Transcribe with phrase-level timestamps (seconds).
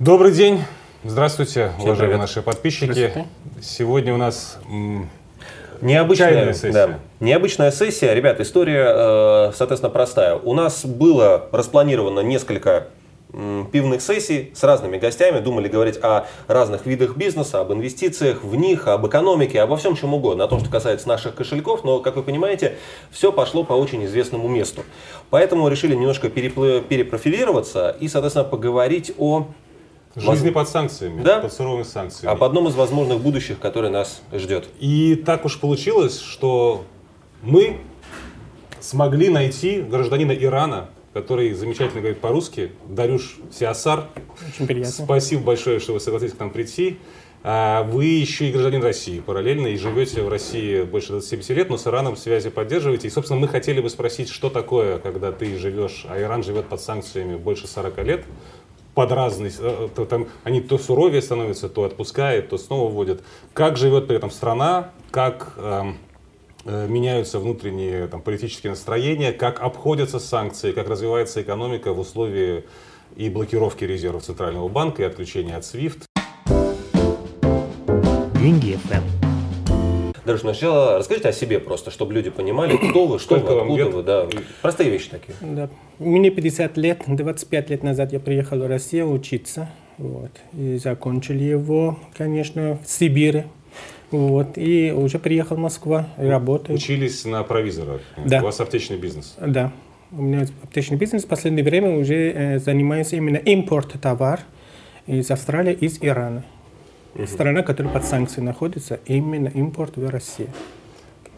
[0.00, 0.62] Добрый день.
[1.04, 2.20] Здравствуйте, Всем уважаемые привет.
[2.20, 3.26] наши подписчики.
[3.60, 4.58] Сегодня у нас
[5.82, 6.72] Необычная сессия.
[6.72, 6.98] Да.
[7.20, 8.14] Необычная сессия.
[8.14, 10.36] Ребят, история, э, соответственно, простая.
[10.36, 12.86] У нас было распланировано несколько
[13.72, 18.88] пивных сессий с разными гостями, думали говорить о разных видах бизнеса, об инвестициях в них,
[18.88, 22.22] об экономике, обо всем чем угодно, о том, что касается наших кошельков, но, как вы
[22.22, 22.76] понимаете,
[23.10, 24.82] все пошло по очень известному месту.
[25.28, 29.46] Поэтому решили немножко перепрофилироваться и, соответственно, поговорить о
[30.16, 31.38] Жизни под санкциями, да?
[31.38, 32.32] под суровыми санкциями.
[32.32, 34.68] Об одном из возможных будущих, которое нас ждет.
[34.80, 36.84] И так уж получилось, что
[37.42, 37.78] мы
[38.80, 44.08] смогли найти гражданина Ирана, который замечательно говорит по-русски, Дарюш Сиасар.
[44.48, 45.04] Очень приятно.
[45.04, 46.98] Спасибо большое, что вы согласились к нам прийти.
[47.42, 51.78] А вы еще и гражданин России параллельно и живете в России больше 27 лет, но
[51.78, 53.08] с Ираном связи поддерживаете.
[53.08, 56.82] И, собственно, мы хотели бы спросить, что такое, когда ты живешь, а Иран живет под
[56.82, 58.24] санкциями больше 40 лет,
[59.00, 63.22] под разные, э, то, там, они то суровее становятся, то отпускают, то снова вводят.
[63.54, 65.96] Как живет при этом страна, как эм,
[66.66, 72.64] э, меняются внутренние там, политические настроения, как обходятся санкции, как развивается экономика в условии
[73.16, 76.02] и блокировки резервов Центрального банка, и отключения от SWIFT.
[78.34, 79.19] Деньги FM.
[80.30, 83.96] Даруш, сначала расскажите о себе просто, чтобы люди понимали, кто вы, что Сколько вы, откуда
[83.96, 84.02] вы.
[84.04, 84.28] Да.
[84.62, 85.34] Простые вещи такие.
[85.40, 85.68] Да.
[85.98, 89.68] Мне 50 лет, 25 лет назад я приехал в Россию учиться.
[89.98, 90.30] Вот.
[90.56, 93.44] И закончили его, конечно, в Сибири.
[94.12, 94.56] Вот.
[94.56, 96.76] И уже приехал в Москву работаю.
[96.76, 97.98] Учились на провизора?
[98.16, 98.40] Да.
[98.40, 99.36] У вас аптечный бизнес?
[99.40, 99.72] Да.
[100.12, 101.24] У меня аптечный бизнес.
[101.24, 104.40] В последнее время уже э, занимаюсь именно импорт товар
[105.08, 106.44] из Австралии, из Ирана.
[107.14, 107.26] Угу.
[107.26, 110.48] Страна, которая под санкцией находится, именно импорт в Россию.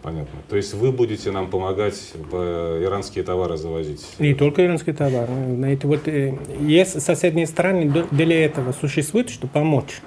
[0.02, 0.40] Понятно.
[0.48, 4.04] То есть вы будете нам помогать иранские товары завозить?
[4.18, 5.32] Не только иранские товары.
[5.54, 10.00] Знаете, вот э, есть соседние страны для этого существуют, чтобы помочь.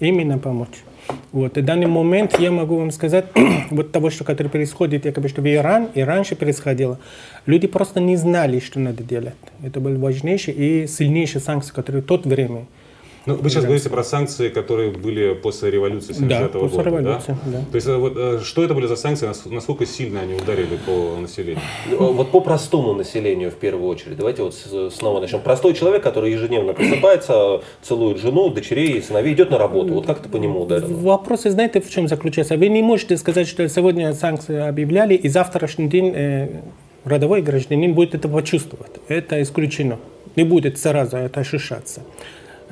[0.00, 0.84] Именно помочь.
[1.32, 1.56] Вот.
[1.56, 3.26] И в данный момент я могу вам сказать,
[3.70, 6.98] вот того, что которое происходит, якобы, что в Иран и раньше происходило,
[7.46, 9.34] люди просто не знали, что надо делать.
[9.62, 12.66] Это были важнейшие и сильнейшие санкции, которые в то время
[13.26, 17.36] ну, вы сейчас говорите про санкции, которые были после революции 79 да, после года, революции,
[17.46, 17.58] да?
[17.58, 17.64] да?
[17.70, 21.16] То есть, э, вот, э, что это были за санкции, насколько сильно они ударили по
[21.20, 21.62] населению?
[21.88, 24.16] Ну, вот по простому населению в первую очередь.
[24.16, 24.54] Давайте вот
[24.92, 25.40] снова начнем.
[25.40, 29.94] Простой человек, который ежедневно просыпается, целует жену, дочерей, сыновей, идет на работу.
[29.94, 30.88] Вот как это по нему ударило?
[30.88, 32.56] Вопрос, знаете, в чем заключается?
[32.56, 36.48] Вы не можете сказать, что сегодня санкции объявляли, и завтрашний день э,
[37.04, 38.92] родовой гражданин будет это почувствовать.
[39.08, 39.98] Это исключено.
[40.34, 42.02] Не будет сразу это ощущаться.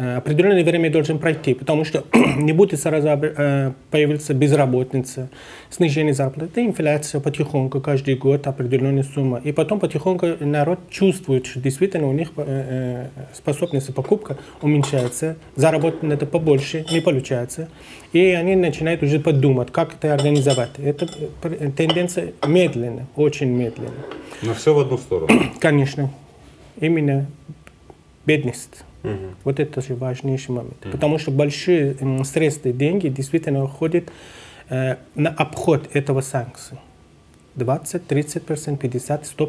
[0.00, 2.04] Э, определенное время должен пройти, потому что
[2.38, 5.28] не будет сразу э, появиться безработица,
[5.68, 9.42] снижение зарплаты, инфляция потихоньку, каждый год определенная сумма.
[9.44, 16.24] И потом потихоньку народ чувствует, что действительно у них э, способность покупка уменьшается, заработать надо
[16.24, 17.68] побольше, не получается.
[18.14, 20.70] И они начинают уже подумать, как это организовать.
[20.78, 21.06] Это
[21.76, 23.90] тенденция медленно, очень медленно.
[24.40, 25.28] Но все в одну сторону.
[25.60, 26.10] Конечно.
[26.80, 27.26] Именно
[28.26, 28.84] бедность.
[29.02, 29.34] Угу.
[29.44, 30.84] Вот это же важнейший момент.
[30.84, 30.92] Угу.
[30.92, 34.04] Потому что большие средства, деньги действительно уходят
[34.68, 36.78] э, на обход этого санкций.
[37.56, 39.46] 20, 30 50, 100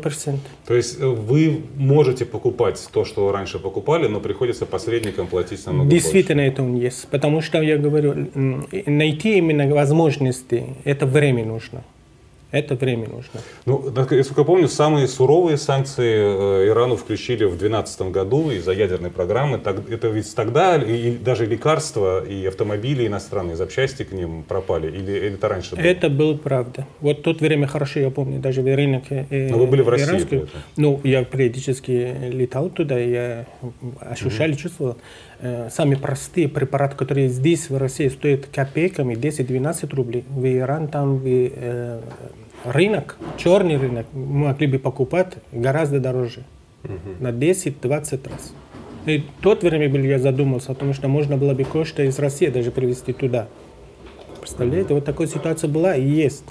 [0.68, 5.90] То есть э, вы можете покупать то, что раньше покупали, но приходится посредникам платить намного
[5.90, 6.54] Действительно больше.
[6.54, 7.08] это он есть.
[7.10, 8.30] Потому что, я говорю,
[8.86, 11.84] найти именно возможности, это время нужно.
[12.52, 13.40] Это время нужно.
[13.66, 19.10] Ну, насколько я помню, самые суровые санкции э, Ирану включили в 2012 году из-за ядерной
[19.10, 19.58] программы.
[19.58, 24.88] Это ведь тогда и даже лекарства, и автомобили иностранные, запчасти к ним пропали?
[24.88, 25.84] Или, или это раньше было?
[25.84, 26.86] Это было правда.
[27.00, 30.48] Вот тот время хорошо, я помню, даже в рынке э, Но вы были в России?
[30.76, 33.46] Ну, я периодически летал туда, я
[34.00, 34.58] ощущал, угу.
[34.58, 34.98] чувствовал.
[35.44, 40.24] Э, самые простые препараты, которые здесь в России стоят копейками, 10-12 рублей.
[40.30, 42.00] В Иран там в, э,
[42.64, 46.44] рынок, черный рынок, мы могли бы покупать гораздо дороже.
[46.84, 47.24] Угу.
[47.24, 48.54] На 10-20 раз.
[49.08, 52.48] И в то время я задумался о том, что можно было бы кое-что из России
[52.48, 53.48] даже привезти туда.
[54.40, 56.46] Представляете, вот такая ситуация была и есть.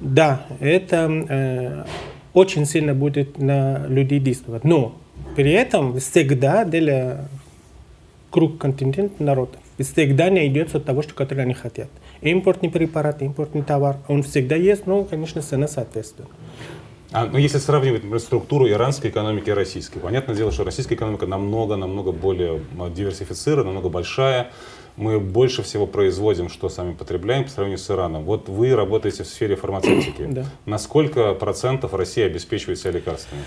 [0.00, 1.84] Да, это э,
[2.32, 4.64] очень сильно будет на людей действовать.
[4.64, 4.96] Но
[5.36, 7.28] при этом всегда для
[8.36, 9.58] круг континента народов.
[9.78, 11.88] Всегда найдется того, что которые они хотят.
[12.20, 16.28] Импортный препарат, импортный товар, он всегда есть, но, конечно, цена соответствует.
[17.12, 21.26] А, ну, если сравнивать например, структуру иранской экономики и российской, понятное дело, что российская экономика
[21.26, 24.50] намного-намного более а, диверсифицирована, намного большая.
[24.98, 28.24] Мы больше всего производим, что сами потребляем по сравнению с Ираном.
[28.24, 30.26] Вот вы работаете в сфере фармацевтики.
[30.28, 30.44] Да.
[30.66, 33.44] На сколько процентов Россия обеспечивает себя лекарствами?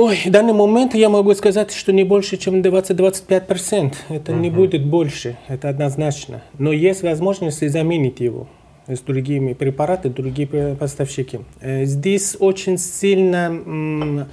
[0.00, 3.94] Ой, в данный момент я могу сказать, что не больше, чем 20-25%.
[4.10, 4.40] Это угу.
[4.40, 6.40] не будет больше, это однозначно.
[6.56, 8.46] Но есть возможность заменить его
[8.86, 11.40] с другими препаратами, другие поставщики.
[11.60, 14.28] Э, здесь очень сильно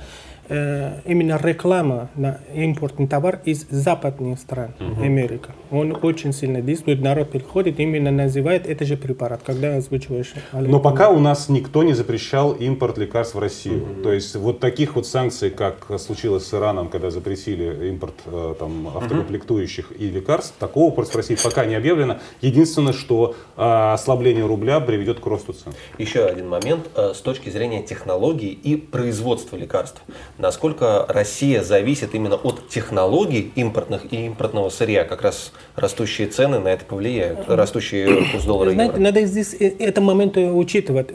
[0.47, 5.03] именно реклама на импортный товар из западных стран, угу.
[5.03, 5.51] Америка.
[5.71, 10.33] Он очень сильно действует, народ переходит, именно называет это же препарат, когда озвучиваешь.
[10.53, 13.83] Но пока у нас никто не запрещал импорт лекарств в Россию.
[13.83, 14.01] Угу.
[14.03, 18.87] То есть вот таких вот санкций, как случилось с Ираном, когда запретили импорт э, там,
[18.95, 19.99] автокомплектующих угу.
[19.99, 22.17] и лекарств, такого просто в России пока не объявлено.
[22.41, 23.61] Единственное, что э,
[23.93, 25.73] ослабление рубля приведет к росту цен.
[25.97, 30.01] Еще один момент с точки зрения технологий и производства лекарств
[30.37, 36.69] насколько Россия зависит именно от технологий импортных и импортного сырья, как раз растущие цены на
[36.69, 39.03] это повлияют, растущий курс доллара Знаете, евро.
[39.03, 41.11] Надо здесь э, этот момент учитывать.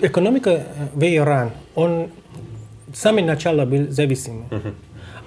[0.00, 2.10] Экономика в Иран, он
[2.92, 4.44] с самого начала был зависимый.
[4.50, 4.74] Угу.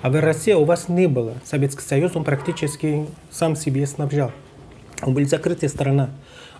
[0.02, 1.34] А в России у вас не было.
[1.44, 4.32] Советский Союз, он практически сам себе снабжал.
[5.02, 6.10] Он был закрытая страна.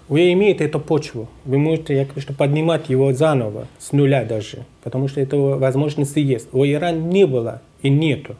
[0.10, 4.66] Вы имеете эту почву, вы можете, я говорю, что поднимать его заново, с нуля даже,
[4.84, 6.50] потому что этого возможности есть.
[6.52, 8.36] У Ирана не было и нету.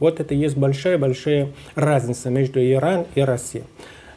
[0.00, 3.64] Вот это есть большая-большая разница между Ираном и Россией.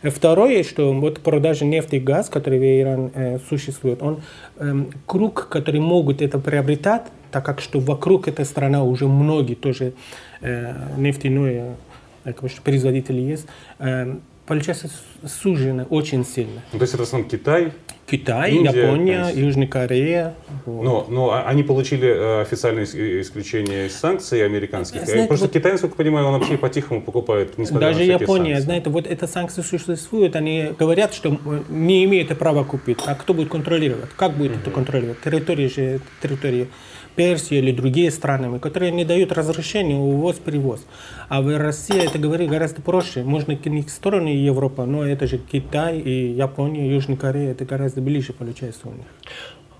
[0.01, 4.21] Второе, что вот продажа нефти и газ, который в Иране э, существует, он
[4.57, 9.93] э, круг, который могут это приобретать, так как что вокруг этой страны уже многие тоже
[10.41, 11.75] э, нефтяные
[12.23, 12.33] э,
[12.63, 13.45] производители есть,
[13.77, 14.15] э,
[14.51, 14.89] получается
[15.25, 16.62] сужено очень сильно.
[16.74, 17.71] Ну, то есть это в основном Китай?
[18.06, 19.38] Китай, Индия, Япония, есть...
[19.38, 20.33] Южная Корея.
[20.65, 20.83] Вот.
[20.83, 25.06] Но, но а, они получили э, официальное исключение из санкций американских.
[25.06, 25.53] Знаете, Просто вот...
[25.53, 28.65] Китай, насколько я понимаю, он вообще по-тихому покупает, несмотря Даже на Япония, санкции.
[28.65, 31.39] знаете, вот эта санкция существует, они говорят, что
[31.69, 33.00] не имеют права купить.
[33.06, 34.09] А кто будет контролировать?
[34.18, 34.59] Как будет угу.
[34.59, 35.21] это контролировать?
[35.21, 36.68] Территория же территория
[37.15, 40.85] Персия или другие страны, которые не дают разрешения увоз-привоз.
[41.29, 43.23] А в России это говорит гораздо проще.
[43.23, 48.01] Можно к них стороны Европа, но это же Китай и Япония, Южная Корея, это гораздо
[48.01, 49.05] ближе получается у них.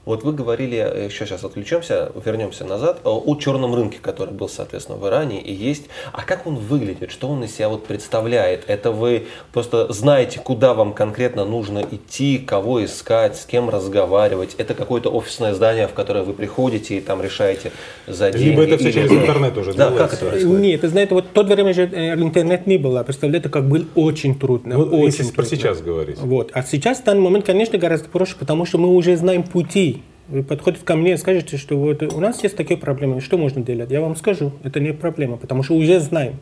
[0.04, 5.08] Вот вы говорили, еще сейчас отключимся, вернемся назад, о черном рынке, который был, соответственно, в
[5.08, 5.90] Иране и есть.
[6.12, 8.64] А как он выглядит, что он из себя вот представляет?
[8.66, 14.56] Это вы просто знаете, куда вам конкретно нужно идти, кого искать, с кем разговаривать?
[14.58, 17.72] Это какое-то офисное здание, в которое вы приходите и там решаете
[18.08, 18.50] за деньги?
[18.50, 20.62] Либо это все через интернет уже Да, как это происходит?
[20.62, 23.04] Нет, знаете, вот в то время же э, интернет не было.
[23.04, 24.78] Представляете, как было очень трудно.
[24.78, 25.36] Вот, очень если трудно.
[25.36, 26.18] про сейчас говорить.
[26.18, 26.50] Вот.
[26.54, 29.91] А сейчас в данный момент, конечно, гораздо проще, потому что мы уже знаем пути
[30.32, 33.62] вы подходите ко мне и скажете, что вот у нас есть такие проблемы, что можно
[33.62, 33.92] делать?
[33.92, 36.36] Я вам скажу, это не проблема, потому что уже знаем.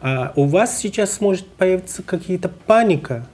[0.00, 3.26] А у вас сейчас может появиться какие-то паника,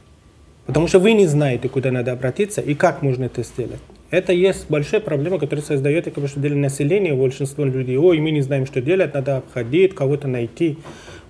[0.67, 3.81] потому что вы не знаете, куда надо обратиться и как можно это сделать.
[4.11, 8.31] Это есть большая проблема, которая создает, как бы, что для населения, большинство людей, ой, мы
[8.31, 10.79] не знаем, что делать, надо обходить, кого-то найти.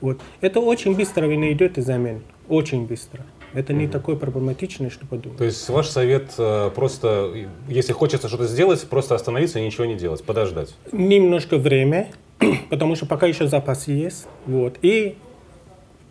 [0.00, 0.20] Вот.
[0.40, 3.24] Это очень быстро вы найдете замену, очень быстро.
[3.54, 5.38] Это не такое проблематичное, что подумать.
[5.38, 7.32] То есть ваш совет э, просто,
[7.68, 10.74] если хочется что-то сделать, просто остановиться и ничего не делать, подождать?
[10.92, 12.08] Немножко время,
[12.70, 14.26] потому что пока еще запас есть.
[14.46, 14.76] Вот.
[14.82, 15.16] И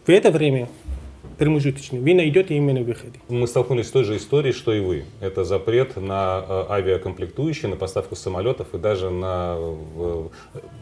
[0.06, 0.68] в это время
[1.38, 3.20] промежуточный, вы найдете именно выходы.
[3.30, 5.04] Мы столкнулись с той же историей, что и вы.
[5.22, 10.28] Это запрет на э, авиакомплектующие, на поставку самолетов и даже на э,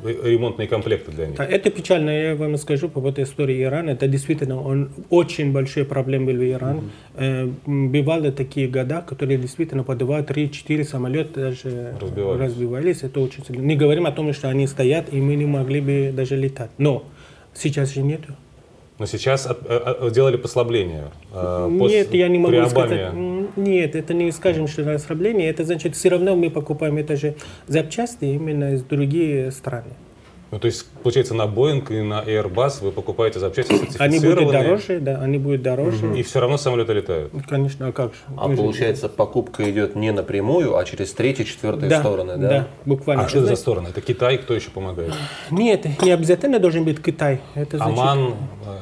[0.04, 1.40] ремонтные комплекты для них.
[1.40, 3.92] это печально, я вам скажу по этой истории Ирана.
[3.92, 6.84] Это действительно он, очень большие проблемы был в Иране.
[7.16, 7.90] Mm-hmm.
[7.90, 12.42] Бывали такие года, которые действительно по 2-3-4 самолета даже разбивались.
[12.42, 13.04] разбивались.
[13.04, 13.62] Это очень сильно.
[13.62, 16.72] Не говорим о том, что они стоят, и мы не могли бы даже летать.
[16.78, 17.04] Но
[17.54, 18.36] сейчас же нету.
[18.98, 21.12] Но сейчас от, от, от, делали послабление.
[21.34, 23.14] Э, Нет, я не могу сказать.
[23.56, 25.50] Нет, это не скажем, что ослабление.
[25.50, 27.36] Это значит, все равно мы покупаем это же
[27.68, 29.84] запчасти именно из других стран.
[30.52, 34.20] Ну, то есть, получается, на Boeing и на Airbus вы покупаете запчасти сертифицированные?
[34.20, 36.18] Они будут дороже, да, они будут дороже.
[36.18, 37.34] И все равно самолеты летают?
[37.50, 38.20] Конечно, а как же?
[38.38, 39.14] А Мы получается, же...
[39.14, 42.48] покупка идет не напрямую, а через третьи, четвертые да, стороны, да?
[42.48, 43.26] Да, буквально.
[43.26, 43.88] А что это за стороны?
[43.90, 45.14] Это Китай, кто еще помогает?
[45.50, 47.42] Нет, не обязательно должен быть Китай.
[47.56, 48.00] Это значит...
[48.00, 48.36] Оман,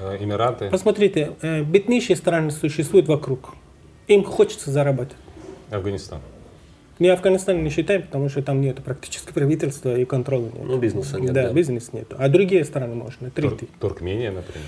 [0.04, 0.70] э, Эмираты?
[0.70, 3.56] Посмотрите, э, беднейшие страны существуют вокруг.
[4.08, 5.18] Им хочется зарабатывать.
[5.72, 6.20] Афганистан?
[7.04, 10.64] Не Афганистан не считаем, потому что там нет практически правительства и контроля нет.
[10.64, 11.34] Ну, бизнеса нет.
[11.34, 11.54] Да, да.
[11.54, 12.14] бизнес нет.
[12.18, 13.30] А другие страны можно.
[13.30, 14.66] Тур, Туркмения, например.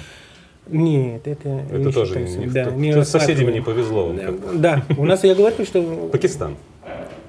[0.67, 4.13] Нет, это, это не тоже не, да, не с соседями не повезло.
[4.53, 6.09] Да, у нас я говорю, что...
[6.11, 6.57] Пакистан.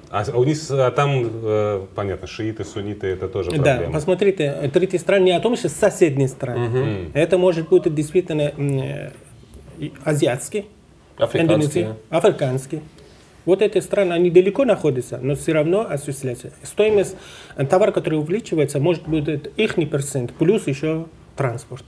[0.09, 3.85] А у них а там, э, понятно, шииты, сунниты, это тоже проблема.
[3.85, 6.67] Да, посмотрите, третьи страны не о том, что соседние страны.
[6.67, 7.11] Угу.
[7.13, 9.11] Это может быть действительно э,
[10.03, 10.65] азиатский,
[11.17, 12.81] африканский, африканский
[13.47, 16.51] Вот эти страны, они далеко находятся, но все равно осуществляются.
[16.63, 17.15] Стоимость
[17.69, 19.25] товара, который увеличивается, может быть
[19.55, 21.05] их процент, плюс еще
[21.37, 21.85] транспорт.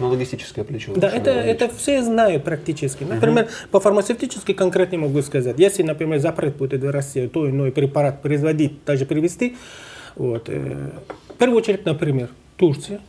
[0.00, 0.92] Ну, логистическое плечо.
[0.96, 3.04] Да, это, это все знают практически.
[3.04, 3.50] Например, угу.
[3.70, 5.56] по фармацевтически конкретно могу сказать.
[5.60, 9.56] Если, например, запрет будет в России то иной препарат производить, даже привезти,
[10.16, 10.90] вот, э,
[11.28, 13.00] в первую очередь, например, Турция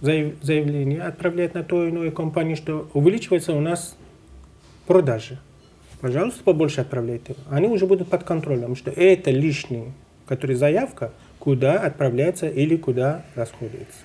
[0.00, 3.96] заявление отправляет на ту иную компанию, что увеличивается у нас
[4.86, 5.38] продажи.
[6.00, 7.34] Пожалуйста, побольше отправляйте.
[7.50, 9.92] Они уже будут под контролем, что это лишний,
[10.26, 13.98] который заявка, куда отправляется или куда расходуется.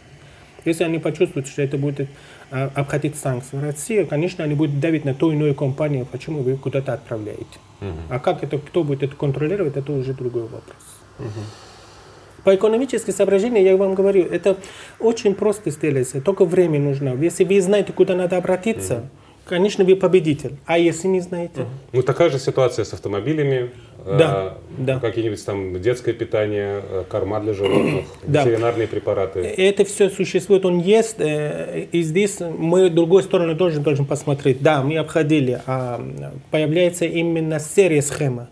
[0.65, 2.07] Если они почувствуют, что это будет
[2.49, 6.93] а, обходить санкции России, конечно, они будут давить на ту иную компанию, почему вы куда-то
[6.93, 7.59] отправляете.
[7.81, 7.89] Угу.
[8.09, 11.01] А как это, кто будет это контролировать, это уже другой вопрос.
[11.19, 12.43] Угу.
[12.45, 14.57] По экономическим соображениям, я вам говорю, это
[14.99, 17.09] очень просто сделается, только время нужно.
[17.15, 19.09] Если вы знаете, куда надо обратиться, угу
[19.45, 20.55] конечно, вы победитель.
[20.65, 21.65] А если не знаете?
[21.91, 23.71] Ну, такая же ситуация с автомобилями.
[24.05, 24.99] Да, э, да.
[24.99, 28.43] Какие-нибудь там детское питание, э, корма для животных, да.
[28.43, 29.39] ветеринарные препараты.
[29.39, 31.15] Это все существует, он есть.
[31.19, 34.61] Э, и здесь мы другой сторону тоже должен посмотреть.
[34.61, 36.03] Да, мы обходили, а
[36.51, 38.49] появляется именно серия схема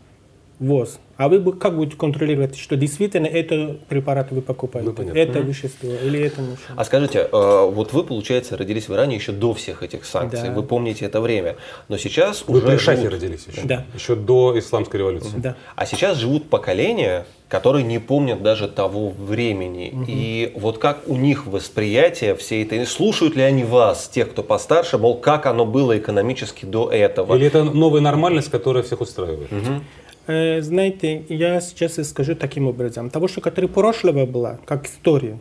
[0.62, 1.00] ВОЗ.
[1.18, 5.90] А вы как будете контролировать, что действительно это препарат вы покупаете, ну, это mm вещество
[5.90, 6.74] или это мужчина?
[6.76, 10.54] А скажите, э, вот вы, получается, родились в Иране еще до всех этих санкций, да.
[10.54, 11.58] вы помните это время,
[11.90, 13.14] но сейчас вы уже при Шахе живут...
[13.14, 13.86] родились еще, да.
[13.94, 15.38] еще до исламской революции.
[15.38, 15.56] Да.
[15.76, 19.92] А сейчас живут поколения, которые не помнят даже того времени.
[19.94, 20.06] Угу.
[20.08, 22.86] И вот как у них восприятие всей этой...
[22.86, 27.36] Слушают ли они вас, тех, кто постарше, мол, как оно было экономически до этого?
[27.36, 29.52] Или это новая нормальность, которая всех устраивает?
[29.52, 29.82] Угу.
[30.28, 33.10] Э, знаете, я сейчас скажу таким образом.
[33.10, 35.38] Того, что который прошлого была, как история.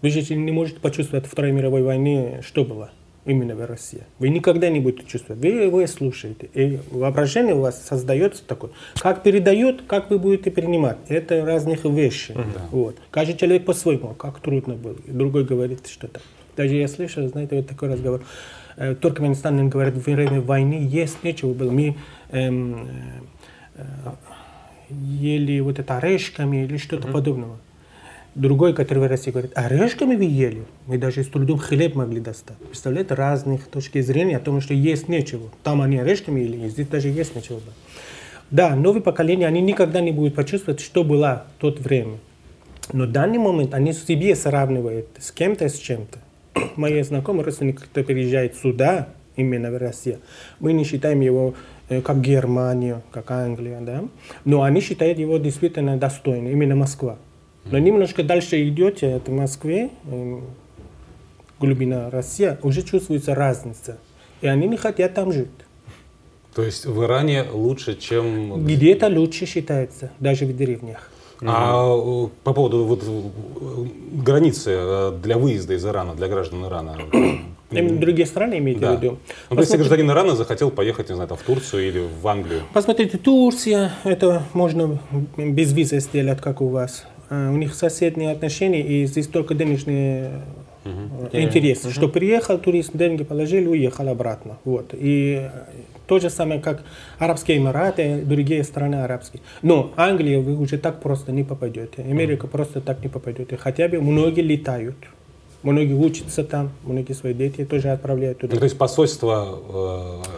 [0.00, 2.90] Вы же не можете почувствовать Второй мировой войны, что было
[3.24, 4.02] именно в России.
[4.18, 5.40] Вы никогда не будете чувствовать.
[5.40, 6.48] Вы его слушаете.
[6.54, 8.72] И воображение у вас создается такое.
[8.98, 10.98] Как передает, как вы будете принимать.
[11.08, 12.34] Это разных вещи.
[12.34, 12.42] Да.
[12.72, 12.96] Вот.
[13.10, 14.14] Каждый человек по-своему.
[14.14, 14.96] Как трудно было.
[15.06, 16.20] Другой говорит что-то.
[16.56, 18.22] Даже я слышал, знаете, вот такой разговор.
[18.76, 21.70] Э, Туркменистан говорит, в время войны есть нечего было.
[21.70, 21.96] Мы
[22.30, 22.88] эм,
[24.92, 27.12] ели вот это орешками или что-то mm-hmm.
[27.12, 27.58] подобного.
[28.34, 30.62] Другой, который в России говорит, орешками вы ели?
[30.86, 32.56] Мы даже с трудом хлеб могли достать.
[32.56, 35.50] Представляете, разных точки зрения о том, что есть нечего.
[35.62, 37.60] Там они орешками ели, здесь даже есть нечего.
[38.50, 42.18] Да, новые поколения, они никогда не будут почувствовать, что было в тот время.
[42.92, 46.18] Но в данный момент они себе сравнивают с кем-то, с чем-то.
[46.76, 50.18] Мои знакомые родственники, кто переезжает сюда, именно в Россию,
[50.58, 54.04] мы не считаем его Э, как Германия, как Англия, да.
[54.44, 57.16] Но они считают его действительно достойным, именно Москва.
[57.64, 60.40] Но немножко дальше идете от Москвы, э,
[61.60, 63.98] глубина России, уже чувствуется разница.
[64.40, 65.48] И они не хотят там жить.
[66.54, 68.64] То есть в Иране лучше, чем...
[68.66, 71.08] Где-то лучше считается, даже в деревнях.
[71.40, 73.02] А э, по поводу вот
[74.12, 76.96] границы для выезда из Ирана, для граждан Ирана,
[77.78, 78.92] Именно другие страны имеете да.
[78.92, 79.18] в виду?
[79.50, 82.62] Ну, если гражданин Ирана захотел поехать, не знаю, там, в Турцию или в Англию.
[82.72, 84.98] Посмотрите, Турция, это можно
[85.36, 87.04] без визы сделать, как у вас.
[87.30, 90.42] А, у них соседние отношения, и здесь только денежные
[90.84, 91.28] угу.
[91.32, 91.88] интересы.
[91.88, 91.94] Угу.
[91.94, 94.58] Что приехал турист, деньги положили, уехал обратно.
[94.64, 94.90] Вот.
[94.92, 95.48] И
[96.06, 96.82] то же самое, как
[97.18, 99.42] Арабские Эмираты, другие страны арабские.
[99.62, 102.02] Но Англия вы уже так просто не попадете.
[102.02, 103.56] Америка просто так не попадете.
[103.56, 104.96] Хотя бы многие летают.
[105.62, 108.54] Многие учатся там, многие свои дети тоже отправляют туда.
[108.54, 109.60] Ну, то есть посольство,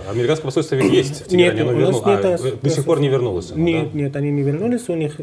[0.07, 2.07] э, американское посольство ведь есть в Тегеране, нет, оно верну...
[2.07, 3.51] нет, а, до сих пор не вернулось?
[3.51, 3.99] Оно, нет, да?
[3.99, 5.17] нет, они не вернулись, у них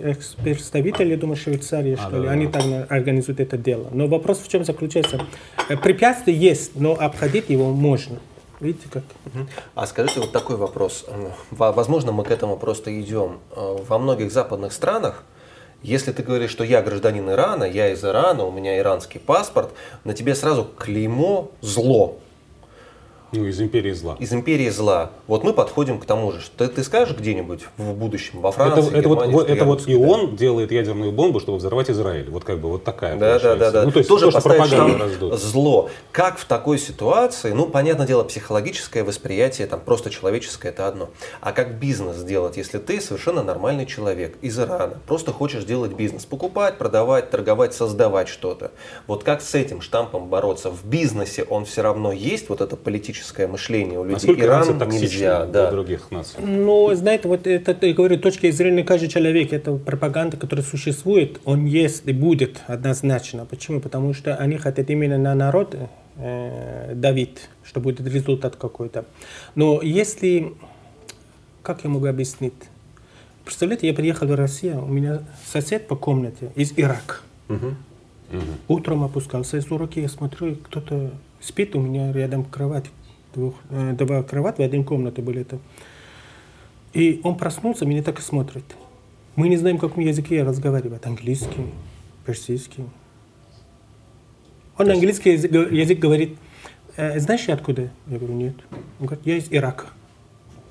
[0.43, 2.31] представители, я думаю, Швейцарии, а, что да, ли, да.
[2.31, 3.89] они там организуют это дело.
[3.91, 5.21] Но вопрос в чем заключается?
[5.69, 8.17] Э, препятствие есть, но обходить его можно.
[8.59, 9.03] Видите как?
[9.75, 11.05] А скажите вот такой вопрос.
[11.51, 13.39] Возможно, мы к этому просто идем.
[13.55, 15.23] Э, во многих западных странах
[15.81, 19.71] если ты говоришь, что я гражданин Ирана, я из Ирана, у меня иранский паспорт,
[20.03, 22.19] на тебе сразу клеймо зло.
[23.33, 24.17] Ну, из империи зла.
[24.19, 25.11] Из империи зла.
[25.27, 26.41] Вот мы подходим к тому же.
[26.41, 29.87] Что ты, ты скажешь где-нибудь в будущем, во Франции, это, это Германии, вот, это вот
[29.87, 32.29] и он делает ядерную бомбу, чтобы взорвать Израиль.
[32.29, 33.83] Вот как бы вот такая Да, да, да, да.
[33.83, 35.39] Ну, то есть Тоже то, пропаганда раздут.
[35.39, 35.89] зло.
[36.11, 41.09] Как в такой ситуации, ну, понятное дело, психологическое восприятие, там, просто человеческое, это одно.
[41.39, 46.25] А как бизнес сделать, если ты совершенно нормальный человек из Ирана, просто хочешь делать бизнес,
[46.25, 48.71] покупать, продавать, торговать, создавать что-то.
[49.07, 50.69] Вот как с этим штампом бороться?
[50.69, 54.13] В бизнесе он все равно есть, вот это политическое критическое мышление у людей.
[54.13, 55.63] Насколько Иран нельзя да.
[55.63, 56.39] для других наций?
[56.43, 61.65] Ну, знаете, вот это, я говорю, точки зрения каждый человек, это пропаганда, которая существует, он
[61.65, 63.45] есть и будет однозначно.
[63.45, 63.79] Почему?
[63.79, 65.75] Потому что они хотят именно на народ
[66.17, 69.05] э, давить, что будет результат какой-то.
[69.55, 70.53] Но если
[71.63, 72.53] как я могу объяснить?
[73.45, 77.17] Представляете, я приехал в Россию, у меня сосед по комнате из Ирака.
[77.49, 77.75] Угу.
[78.67, 82.85] Утром опускался из уроки, я смотрю, кто-то спит у меня рядом кровать.
[83.33, 85.59] Двух, э, два кровати в одной комнате были это.
[86.93, 88.65] И он проснулся, меня так и смотрит.
[89.35, 91.05] Мы не знаем, каком языке разговаривать.
[91.05, 91.65] Английский,
[92.25, 92.83] персидский.
[94.77, 96.37] Он на английский язык, язык говорит,
[96.97, 97.89] э, знаешь, я откуда?
[98.07, 98.55] Я говорю, нет.
[98.99, 99.85] Он говорит, я из Ирака.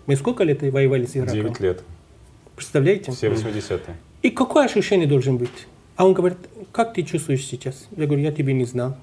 [0.06, 1.34] Мы сколько лет воевали с Ираком?
[1.34, 1.82] Девять лет.
[2.56, 3.12] Представляете?
[3.12, 3.96] Все 80-е.
[4.22, 5.66] И какое ощущение должен быть?
[5.96, 6.38] А он говорит,
[6.72, 7.86] как ты чувствуешь сейчас?
[7.96, 8.96] Я говорю, я тебя не знал.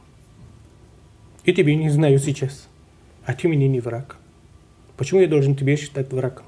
[1.45, 2.67] Я тебя не знаю сейчас.
[3.27, 4.15] А ты мне не враг.
[4.95, 6.45] Почему я должен тебе считать врагом?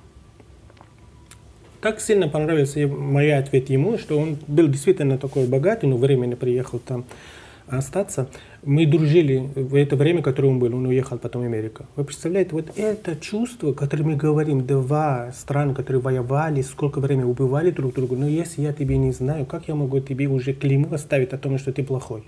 [1.81, 6.79] Так сильно понравился мой ответ ему, что он был действительно такой богатый, но временно приехал
[6.79, 7.03] там
[7.67, 8.29] остаться.
[8.63, 11.85] Мы дружили в это время, которое он был, он уехал потом в Америку.
[11.97, 17.71] Вы представляете, вот это чувство, которое мы говорим, два страны, которые воевали, сколько времени убивали
[17.71, 21.33] друг друга, но если я тебе не знаю, как я могу тебе уже клейму оставить
[21.33, 22.23] о том, что ты плохой?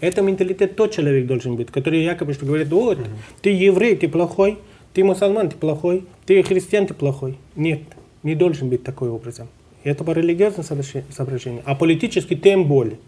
[0.00, 3.40] Это менталитет тот человек должен быть, который якобы что говорит, вот, mm-hmm.
[3.40, 4.58] ты еврей, ты плохой,
[4.92, 7.38] ты мусульман, ты плохой, ты христиан, ты плохой.
[7.54, 7.80] Нет,
[8.22, 9.48] не должен быть такой образом.
[9.84, 12.98] Это по религиозному соображению, а политически тем более.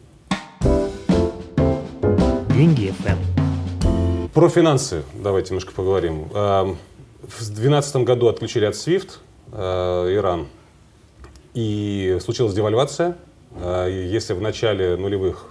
[2.55, 3.19] Деньги FM.
[4.33, 6.29] Про финансы давайте немножко поговорим.
[6.31, 9.19] В 2012 году отключили от SWIFT
[9.53, 10.47] э, Иран,
[11.53, 13.17] и случилась девальвация.
[13.57, 15.51] Э, если в начале нулевых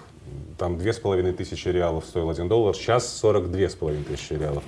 [0.57, 4.33] там две с половиной тысячи реалов стоил один доллар, сейчас сорок две с половиной тысячи
[4.33, 4.63] реалов.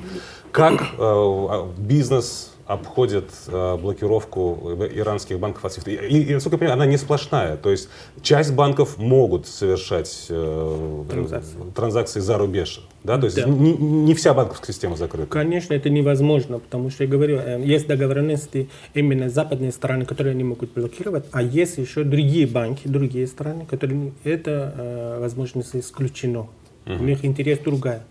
[0.51, 6.08] Как э, а, бизнес обходит э, блокировку иранских банков от SWIFT.
[6.08, 7.58] И, и, насколько я понимаю, она не сплошная.
[7.58, 7.90] То есть
[8.22, 11.58] часть банков могут совершать э, транзакции.
[11.76, 12.86] транзакции за рубеж.
[13.04, 13.18] Да?
[13.18, 13.50] То есть да.
[13.50, 15.32] Не, не вся банковская система закрыта.
[15.32, 20.44] Конечно, это невозможно, потому что я говорю, э, есть договоренности именно западные страны, которые они
[20.44, 26.42] могут блокировать, а есть еще другие банки, другие страны, которые это э, возможность исключено.
[26.86, 26.94] Угу.
[27.00, 28.04] У них интерес другая.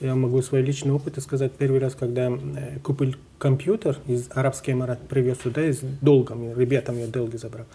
[0.00, 1.52] Я могу свой личный опыт сказать.
[1.52, 7.08] Первый раз, когда э, купил компьютер из Арабских Эмират, привез сюда с долгами, ребятам я
[7.08, 7.66] долги забрал.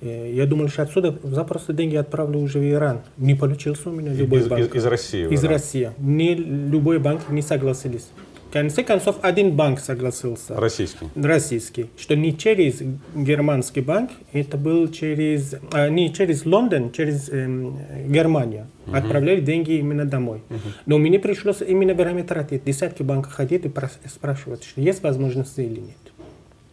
[0.00, 3.02] Э, я думал, что отсюда запросто деньги отправлю уже в Иран.
[3.18, 4.74] Не получился у меня любой из, банк.
[4.74, 5.28] Из, из России?
[5.28, 5.90] Из России.
[5.98, 8.08] Не, любой банк не согласились.
[8.48, 10.56] В конце концов, один банк согласился.
[10.56, 11.06] Российский?
[11.14, 11.90] Российский.
[11.98, 12.80] Что не через
[13.14, 18.66] германский банк, это был через, а, не через Лондон, через эм, Германию.
[18.86, 18.96] Угу.
[18.96, 20.40] Отправляли деньги именно домой.
[20.48, 20.58] Угу.
[20.86, 22.64] Но мне пришлось именно время тратить.
[22.64, 25.98] Десятки банков ходить и спрашивать, что есть возможность или нет.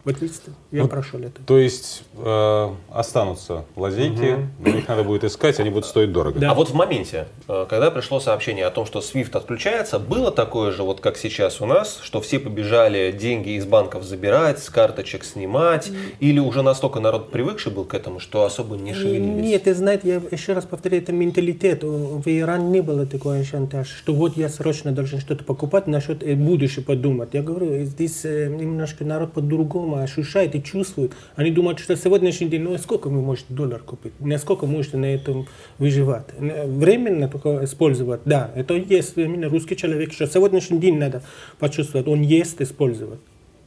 [0.06, 1.42] Вот видите, я ну, прошел это.
[1.44, 4.42] То есть э, останутся лазейки, угу.
[4.60, 6.38] но их надо будет искать, они будут стоить дорого.
[6.38, 6.52] Да.
[6.52, 10.70] А вот в моменте, э, когда пришло сообщение о том, что SWIFT отключается, было такое
[10.70, 15.24] же, вот как сейчас у нас, что все побежали деньги из банков забирать, с карточек
[15.24, 15.96] снимать, mm.
[16.20, 19.44] или уже настолько народ привыкший был к этому, что особо не шевелились?
[19.44, 21.82] Нет, ты знаешь, я еще раз повторяю, это менталитет.
[21.82, 26.36] В Иране не было такой шантаж, что вот я срочно должен что-то покупать, насчет э,
[26.36, 27.30] будущего подумать.
[27.32, 31.12] Я говорю, здесь э, немножко народ по-другому ощущает и чувствует.
[31.34, 35.46] Они думают, что сегодняшний день, ну сколько вы можете доллар купить, насколько можете на этом
[35.78, 36.26] выживать.
[36.38, 41.22] Временно только использовать, да, это есть именно русский человек, что сегодняшний день надо
[41.58, 43.20] почувствовать, он есть использовать.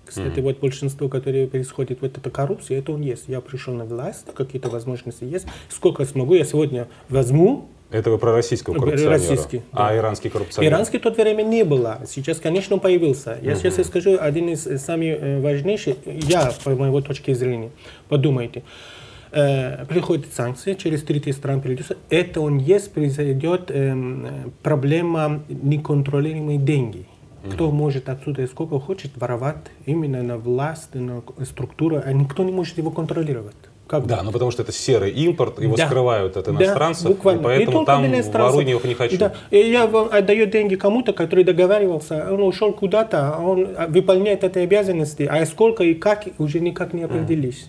[0.06, 0.42] Кстати, mm-hmm.
[0.42, 3.26] вот большинство, которое происходит, вот эта коррупция, это он есть.
[3.28, 5.46] Я пришел на власть, какие-то возможности есть.
[5.70, 9.14] Сколько смогу, я сегодня возьму, это вы про российского коррупционера?
[9.14, 9.62] Российский.
[9.72, 10.72] А иранский коррупционер?
[10.72, 12.02] Иранский в то время не было.
[12.08, 13.40] Сейчас, конечно, он появился.
[13.42, 13.60] Я угу.
[13.62, 17.72] сейчас скажу один из самых э, важнейших, я, по моей точке зрения,
[18.08, 18.64] подумайте.
[19.32, 21.98] Э, приходят санкции, через третий стран придется.
[22.10, 23.96] Это он есть, произойдет э,
[24.62, 27.06] проблема неконтролируемой деньги.
[27.54, 32.52] Кто может отсюда и сколько хочет воровать именно на власть, на структуру, а никто не
[32.52, 33.56] может его контролировать.
[33.90, 35.88] Как да, ну потому что это серый импорт, его да.
[35.88, 37.40] скрывают от иностранцев, да, буквально.
[37.40, 39.18] и поэтому там воруй его не хочу.
[39.18, 39.34] Да.
[39.50, 45.24] И я отдаю деньги кому-то, который договаривался, он ушел куда-то, а он выполняет эти обязанности,
[45.24, 47.68] а сколько и как уже никак не определились.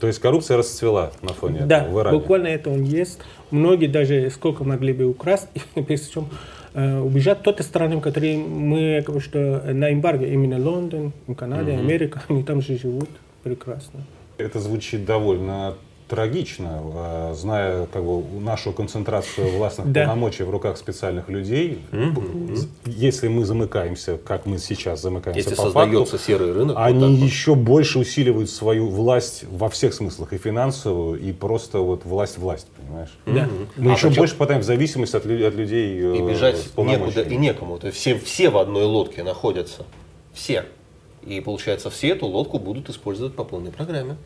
[0.00, 2.18] То есть коррупция расцвела на фоне да, этого в Иране?
[2.18, 3.18] буквально это он есть.
[3.50, 6.28] Многие даже сколько могли бы украсть, причем
[6.72, 11.80] э, убежать тот странам, которые мы, что на эмбарго, именно Лондон, Канада, угу.
[11.80, 13.10] Америка, они там же живут
[13.42, 14.00] прекрасно.
[14.38, 15.76] Это звучит довольно
[16.12, 20.04] трагично, а, зная как бы, нашу концентрацию властных да.
[20.04, 21.78] полномочий в руках специальных людей.
[21.90, 22.68] Mm-hmm.
[22.84, 27.24] Если мы замыкаемся, как мы сейчас замыкаемся Если по создается факту, серый рынок, они вот
[27.24, 33.18] еще больше усиливают свою власть во всех смыслах, и финансовую, и просто вот власть-власть, понимаешь?
[33.24, 33.48] Да.
[33.78, 37.36] Мы а еще больше попадаем в зависимость от, от людей И э, бежать некуда и
[37.38, 37.78] некому.
[37.78, 39.86] То есть все, все в одной лодке находятся.
[40.34, 40.66] Все.
[41.24, 44.16] И получается, все эту лодку будут использовать по полной программе.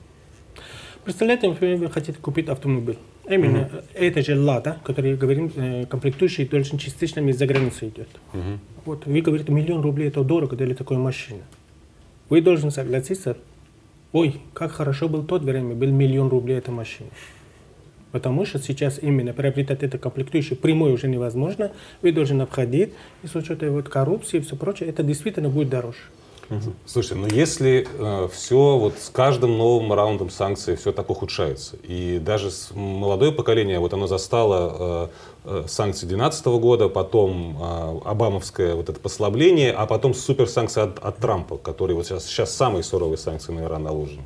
[1.04, 2.98] Представляете, например, вы хотите купить автомобиль.
[3.28, 3.84] Именно mm-hmm.
[3.94, 8.08] это же лада, который говорим, э, комплектующий должен частично из-за границы идет.
[8.32, 8.58] Mm-hmm.
[8.86, 11.42] Вот вы говорите, миллион рублей это дорого для такой машины.
[12.28, 13.36] Вы должны согласиться,
[14.12, 17.10] ой, как хорошо был тот время, был миллион рублей эта машина.
[18.10, 21.70] Потому что сейчас именно приобретать это комплектующее прямой уже невозможно.
[22.02, 25.98] Вы должны обходить, и с учетом вот коррупции и все прочее, это действительно будет дороже.
[26.84, 32.18] Слушайте, но если э, все вот с каждым новым раундом санкций все так ухудшается, и
[32.18, 35.10] даже с молодое поколение, вот оно застало
[35.44, 40.98] э, э, санкции 2012 года, потом э, обамовское вот это послабление, а потом суперсанкции от,
[41.00, 44.22] от Трампа, которые вот сейчас, сейчас самые суровые санкции на Иран наложены.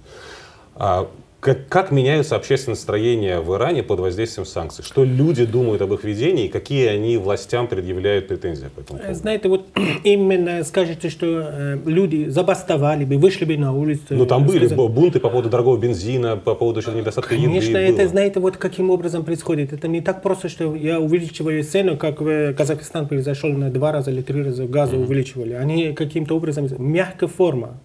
[0.75, 1.09] А
[1.41, 4.85] как, как меняются общественные настроения в Иране под воздействием санкций?
[4.85, 9.15] Что люди думают об их ведении и какие они властям предъявляют претензии по этому поводу?
[9.15, 9.67] Знаете, вот
[10.05, 14.03] именно скажете, что э, люди забастовали бы, вышли бы на улицу.
[14.11, 14.89] Ну там были сказали...
[14.89, 17.73] бунты по поводу дорогого бензина, по поводу что недостатка Конечно, еды.
[17.73, 19.73] Конечно, это, знаете, вот каким образом происходит.
[19.73, 24.11] Это не так просто, что я увеличиваю цену, как в Казахстан произошел на два раза
[24.11, 25.05] или три раза газу mm-hmm.
[25.05, 25.55] увеличивали.
[25.55, 27.79] Они каким-то образом, мягкая форма.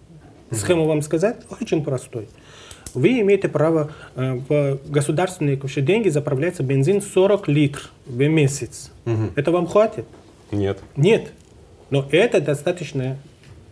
[0.50, 0.88] Схему mm-hmm.
[0.88, 2.28] вам сказать очень простой
[2.94, 8.90] вы имеете право э, в государственные деньги заправляться бензин 40 литров в месяц.
[9.04, 9.32] Угу.
[9.36, 10.06] Это вам хватит?
[10.50, 10.78] Нет.
[10.96, 11.32] Нет.
[11.90, 13.18] Но это достаточно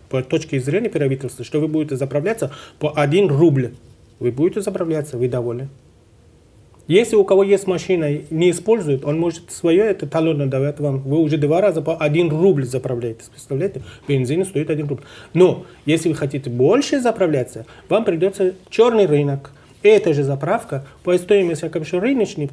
[0.09, 3.75] по точке зрения правительства, что вы будете заправляться по 1 рубль.
[4.21, 5.69] Вы будете заправляться, вы довольны.
[6.87, 10.99] Если у кого есть машина не использует, он может свое это талон давать вам.
[11.01, 13.23] Вы уже два раза по 1 рубль заправляете.
[13.31, 13.83] Представляете?
[14.07, 15.03] Бензин стоит 1 рубль.
[15.33, 19.51] Но если вы хотите больше заправляться, вам придется черный рынок.
[19.83, 22.51] Эта же заправка по стоимости, как еще рыночный,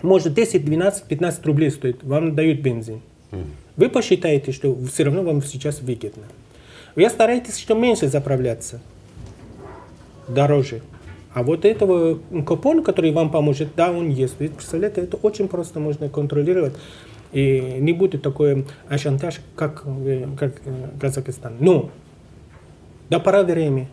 [0.00, 2.02] может 10, 12, 15 рублей стоит.
[2.02, 3.00] Вам дают бензин.
[3.76, 6.24] Вы посчитаете, что все равно вам сейчас выгодно.
[6.94, 8.80] Вы стараетесь что меньше заправляться.
[10.28, 10.80] Дороже.
[11.34, 14.36] А вот этого купона, который вам поможет, да, он есть.
[14.38, 16.74] Ведь, представляете, это очень просто можно контролировать.
[17.32, 18.64] И не будет такой
[18.96, 19.82] шантаж, как,
[20.38, 21.56] как э, Казахстан.
[21.58, 21.90] Но
[23.10, 23.88] до пора времени,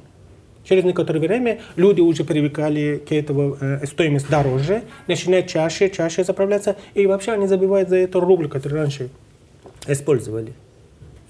[0.63, 6.75] через некоторое время люди уже привыкали к этому, э, стоимость дороже, начинают чаще, чаще заправляться,
[6.93, 9.09] и вообще они забивают за это рубль, который раньше
[9.87, 10.53] использовали.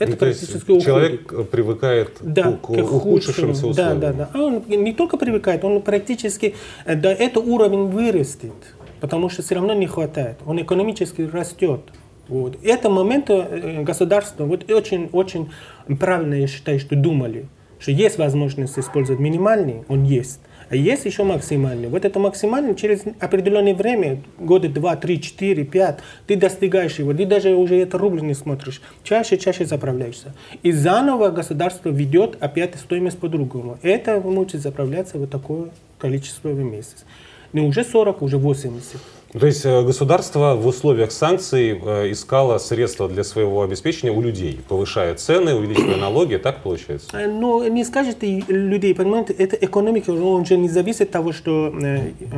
[0.02, 0.84] Это уходит.
[0.84, 4.00] Человек привыкает да, к, к ухудшившимся условиям.
[4.00, 4.30] Да, да, да.
[4.34, 8.54] А он не только привыкает, он практически э, до этого уровень вырастет,
[9.00, 10.38] потому что все равно не хватает.
[10.46, 11.82] Он экономически растет.
[12.28, 12.58] Вот.
[12.64, 15.52] Это момент э, государства вот очень, очень
[16.00, 17.48] правильно, я считаю, что думали,
[17.80, 20.40] что есть возможность использовать минимальный, он есть.
[20.72, 21.90] А есть еще максимальный.
[21.90, 27.26] Вот это максимальный через определенное время, года 2, 3, 4, 5, ты достигаешь его, ты
[27.26, 28.82] даже уже это рубль не смотришь.
[29.04, 30.34] Чаще, чаще заправляешься.
[30.64, 33.80] И заново государство ведет опять стоимость по-другому.
[33.82, 37.04] Это может заправляться вот такое количество в месяц.
[37.52, 38.96] Не уже 40, уже 80.
[39.34, 44.60] То есть э, государство в условиях санкций э, искало средства для своего обеспечения у людей,
[44.68, 47.08] повышая цены, увеличивая налоги, так получается?
[47.14, 51.74] Э, ну, не скажете людей, понимаете, это экономика, он же не зависит от того, что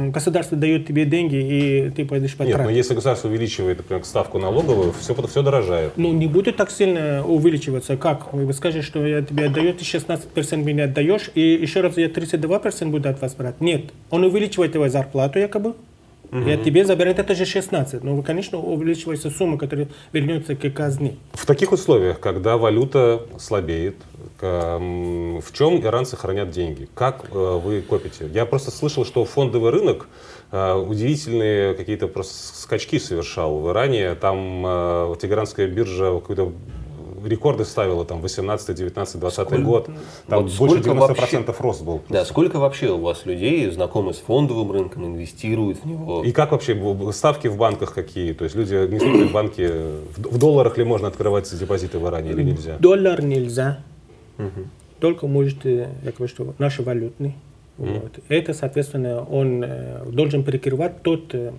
[0.10, 2.58] государство дает тебе деньги, и ты пойдешь потратить.
[2.58, 5.94] Нет, но если государство увеличивает, например, ставку налоговую, все, все дорожает.
[5.96, 7.98] Ну, не будет так сильно увеличиваться.
[7.98, 8.34] Как?
[8.34, 12.86] Вы скажете, что я тебе отдаю, ты 16% мне отдаешь, и еще раз я 32%
[12.90, 13.62] буду от вас брать.
[13.62, 15.74] Нет, он увеличивает твою зарплату якобы,
[16.34, 16.50] Угу.
[16.50, 18.04] И от тебе забирает это же 16.
[18.04, 21.18] Но, конечно, увеличивается сумма, которая вернется к казне.
[21.34, 23.96] В таких условиях, когда валюта слабеет,
[24.42, 26.90] в чем иранцы хранят деньги?
[26.94, 28.30] Как э, вы копите?
[28.34, 30.08] Я просто слышал, что фондовый рынок
[30.52, 34.16] э, удивительные какие-то просто скачки совершал в Иране.
[34.16, 36.52] Там э, Тегеранская биржа какой-то
[37.26, 39.90] рекорды ставила там 18, 19, 20 сколько, год.
[40.28, 42.00] Там вот больше 90% вообще, рост был.
[42.00, 42.14] Просто.
[42.14, 46.24] Да, сколько вообще у вас людей знакомы с фондовым рынком, инвестируют в него?
[46.24, 46.76] И как вообще
[47.12, 48.34] ставки в банках какие?
[48.34, 49.70] То есть люди несут ли банки,
[50.18, 52.78] в долларах ли можно открывать депозиты в Иране или нельзя?
[52.80, 53.84] Доллар нельзя.
[54.38, 54.68] Угу.
[55.00, 57.36] Только может, я говорю, что наши валютные.
[57.78, 58.02] Mm.
[58.02, 58.20] Вот.
[58.30, 61.52] Это, соответственно, он э, должен перекрывать тот э,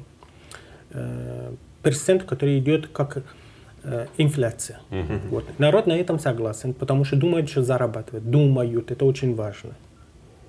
[0.92, 3.20] э процент, который идет как Э,
[4.18, 4.78] инфляция.
[4.90, 5.28] Угу.
[5.30, 5.44] Вот.
[5.58, 8.30] Народ на этом согласен, потому что думают, что зарабатывают.
[8.30, 9.74] Думают, это очень важно.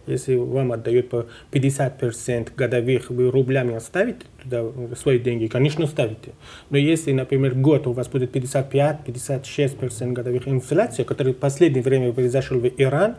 [0.08, 4.64] Если вам отдают по 50% годовых, вы рублями оставите туда
[4.96, 6.34] свои деньги, конечно, ставите.
[6.70, 12.60] Но если, например, год у вас будет 55-56% годовых инфляции, которая в последнее время произошел
[12.60, 13.16] в Иран,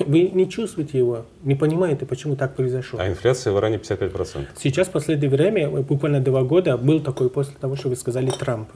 [0.00, 2.98] вы не чувствуете его, не понимаете, почему так произошло.
[3.00, 4.46] А инфляция в Иране 55%?
[4.56, 8.74] Сейчас, в последнее время, буквально два года, был такой после того, что вы сказали Трампа.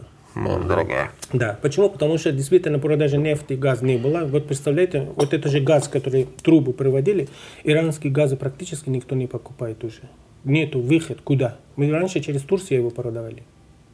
[0.66, 1.11] Дорогая.
[1.33, 1.59] Да.
[1.61, 1.90] Почему?
[1.90, 4.24] Потому что действительно продажи нефти и газ не было.
[4.24, 7.29] Вот представляете, вот это же газ, который трубы приводили,
[7.64, 10.03] иранские газы практически никто не покупает уже.
[10.44, 11.20] Нету выход.
[11.22, 11.59] Куда?
[11.77, 13.42] Мы раньше через Турцию его продавали.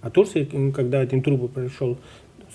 [0.02, 1.96] А Турция, когда один трубы пришел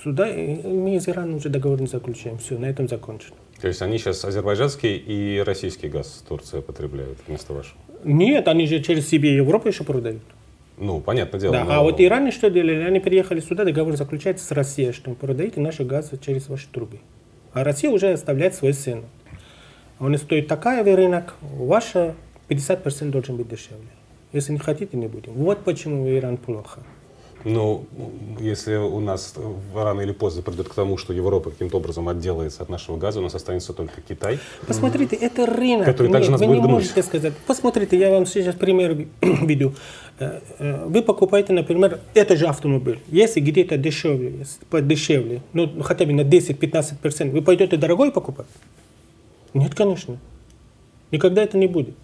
[0.04, 2.38] сюда, мы из Ирана уже договор не заключаем.
[2.38, 3.36] Все, на этом закончено.
[3.60, 7.78] То есть они сейчас азербайджанский и российский газ Турция потребляют вместо вашего?
[8.04, 10.21] Нет, они же через себе Европу еще продают.
[10.80, 11.54] Ну, понятное дело.
[11.54, 11.74] Да, но...
[11.74, 12.76] а вот Иране что делали?
[12.76, 17.00] Они приехали сюда, договор заключается с Россией, что вы продаете наши газы через ваши трубы.
[17.54, 19.04] А Россия уже оставляет свою цену.
[20.00, 22.15] Он стоит такая в рынок, ваша
[22.48, 23.89] 50% должен быть дешевле.
[24.32, 25.34] Если не хотите, не будем.
[25.34, 26.82] Вот почему Иран плохо.
[27.46, 27.86] Ну,
[28.39, 29.34] если у нас
[29.74, 33.24] рано или поздно придет к тому, что Европа каким-то образом отделается от нашего газа, у
[33.24, 34.39] нас останется только Китай.
[34.68, 35.86] Посмотрите, это рынок.
[35.86, 36.74] Который Нет, также нас вы будет не гнуть.
[36.74, 37.34] можете сказать.
[37.48, 39.74] Посмотрите, я вам сейчас пример веду.
[40.19, 42.99] Э, э, Вы покупаете, например, это же автомобиль.
[43.08, 48.47] Если где-то дешевле, подешевле, ну хотя бы на 10-15%, вы пойдете дорогой покупать?
[49.53, 50.17] Нет, конечно.
[51.12, 51.95] Никогда это не будет.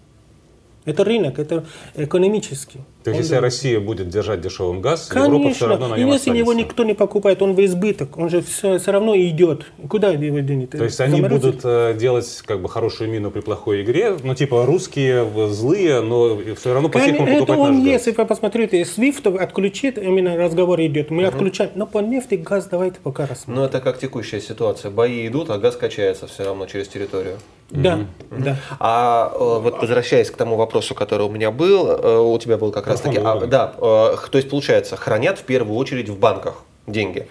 [0.84, 2.80] Это рынок, это экономический.
[3.06, 5.96] То есть, Он если должен- Россия будет держать дешевым газ, Европа все равно Конечно.
[5.96, 8.90] на И нем если его никто не покупает, он в избыток, он же все, все
[8.90, 9.66] равно идет.
[9.88, 10.70] Куда его денет?
[10.70, 14.66] То есть они будут э, делать как бы хорошую мину при плохой игре, ну типа
[14.66, 17.92] русские злые, но все равно по-тихому Конечно, это покупать он наш газ.
[17.92, 22.66] есть, если вы посмотрите, SWIFT отключит, именно разговор идет, мы отключаем, но по нефти газ
[22.68, 23.62] давайте пока рассмотрим.
[23.62, 24.90] Ну, это как текущая ситуация.
[24.90, 27.36] Бои идут, а газ качается все равно через территорию.
[27.68, 27.98] Да,
[28.30, 28.56] да.
[28.78, 32.70] А э, вот возвращаясь к тому вопросу, который у меня был, э, у тебя был
[32.70, 36.18] как раз таки, фондовый а, да, э, то есть получается, хранят в первую очередь в
[36.18, 37.26] банках деньги.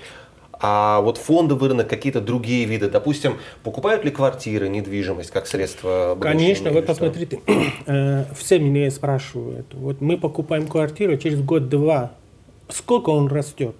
[0.59, 6.71] А вот фондовый рынок, какие-то другие виды, допустим, покупают ли квартиры, недвижимость как средство Конечно,
[6.71, 7.41] вы посмотрите,
[7.85, 12.13] э, все меня спрашивают, вот мы покупаем квартиру через год-два,
[12.69, 13.75] сколько он растет?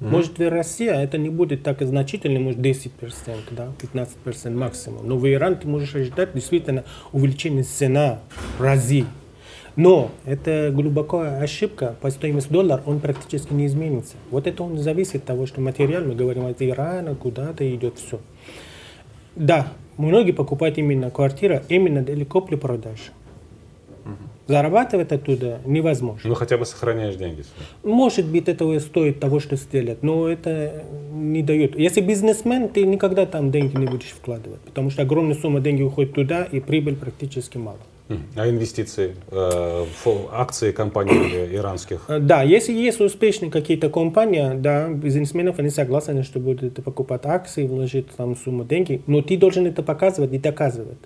[0.00, 2.90] Может, в России это не будет так значительно, может 10%,
[3.50, 5.06] да, 15% максимум.
[5.06, 8.20] Но в Иран ты можешь ожидать действительно увеличение цена
[8.58, 9.04] в разы.
[9.76, 11.96] Но это глубокая ошибка.
[12.00, 14.16] По стоимости доллара он практически не изменится.
[14.30, 18.20] Вот это он зависит от того, что материал, мы говорим от Ирана, куда-то идет все.
[19.36, 23.12] Да, многие покупают именно квартиру, именно далеко при продаже.
[24.50, 26.28] Зарабатывать оттуда невозможно.
[26.28, 27.42] Ну хотя бы сохраняешь деньги.
[27.42, 27.92] свои.
[27.94, 30.82] Может быть, этого и стоит того, что сделать, но это
[31.12, 31.78] не дает.
[31.78, 36.14] Если бизнесмен, ты никогда там деньги не будешь вкладывать, потому что огромная сумма денег уходит
[36.14, 37.78] туда, и прибыль практически мало.
[38.34, 41.12] А инвестиции, э, фо- акции компаний
[41.54, 42.06] иранских?
[42.08, 47.68] Э, Да, если есть успешные какие-то компании, да, бизнесменов, они согласны, что будут покупать акции,
[47.68, 50.98] вложить там сумму денег, но ты должен это показывать и доказывать.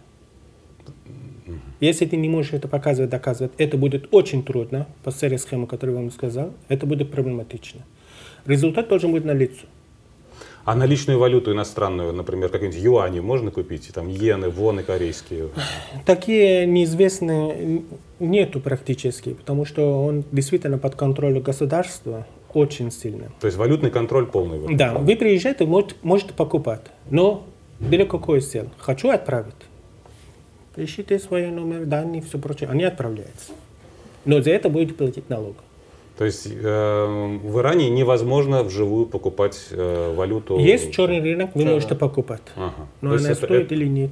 [1.80, 5.96] Если ты не можешь это показывать, доказывать, это будет очень трудно, по серии схемы, которую
[5.96, 7.82] я вам сказал, это будет проблематично.
[8.46, 9.66] Результат должен быть налицо.
[10.64, 13.90] А наличную валюту иностранную, например, какие-нибудь юани можно купить?
[13.92, 15.50] Там иены, воны корейские.
[16.06, 17.82] Такие неизвестные
[18.18, 23.30] нету практически, потому что он действительно под контролем государства очень сильно.
[23.40, 24.58] То есть валютный контроль полный.
[24.58, 24.76] в этом.
[24.76, 27.44] Да, вы приезжаете, можете, можете покупать, но
[27.78, 28.70] для какой цели?
[28.78, 29.54] Хочу отправить.
[30.76, 32.68] Пишите свой номер, данные, все прочее.
[32.68, 33.52] Они отправляются.
[34.24, 35.56] Но за это будете платить налог.
[36.18, 36.56] То есть э,
[37.42, 40.58] в Иране невозможно вживую покупать э, валюту.
[40.58, 42.42] Есть черный рынок, вы можете покупать.
[42.56, 42.72] Ага.
[43.00, 44.10] Но То она это- стоит это- или нет.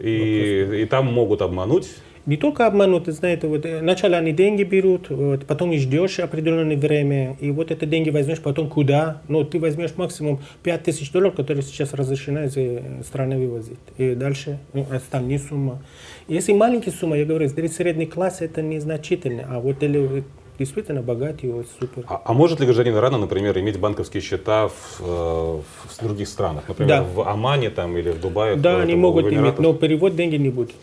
[0.00, 1.88] и, и там могут обмануть.
[2.26, 6.76] Не только обманут, знаете, вот э, сначала они деньги берут, вот, потом и ждешь определенное
[6.76, 9.20] время, и вот эти деньги возьмешь потом куда?
[9.28, 13.78] Ну, ты возьмешь максимум 5000 долларов, которые сейчас разрешено из э, страны вывозить.
[13.98, 15.80] И дальше ну, остальные суммы.
[16.26, 20.24] Если маленькие суммы, я говорю, для средний класс это незначительно, а вот или
[20.58, 22.04] действительно богатые, вот супер.
[22.08, 26.64] А, а может ли гражданин Ирана, например, иметь банковские счета в, э, в других странах?
[26.68, 27.02] Например, Да.
[27.02, 28.56] в Омане там, или в Дубае?
[28.56, 30.76] Да, в- они в могут иметь, но перевод деньги не будет.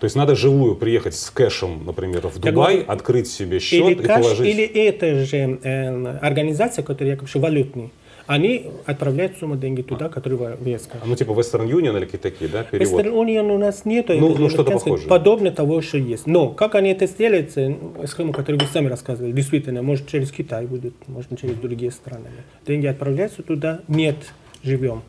[0.00, 3.92] То есть надо живую приехать с кэшем, например, в Дубай, говорю, открыть себе счет Или
[3.92, 4.46] и кэш, положить.
[4.48, 7.90] или это же э, организация, которая якобы валютные,
[8.26, 10.92] они отправляют сумму деньги туда, которые в ВСК.
[11.04, 13.04] Ну, типа Western Union или какие-то такие, да, перевод?
[13.04, 15.06] Western Union у нас нет, Ну, ну, что-то похожее.
[15.06, 16.26] подобное того, что есть.
[16.26, 17.74] Но как они это сделают, э,
[18.06, 22.28] схему, которую вы сами рассказывали, действительно, может через Китай будет, может через другие страны.
[22.66, 24.16] Деньги отправляются туда, нет,
[24.62, 25.02] живем.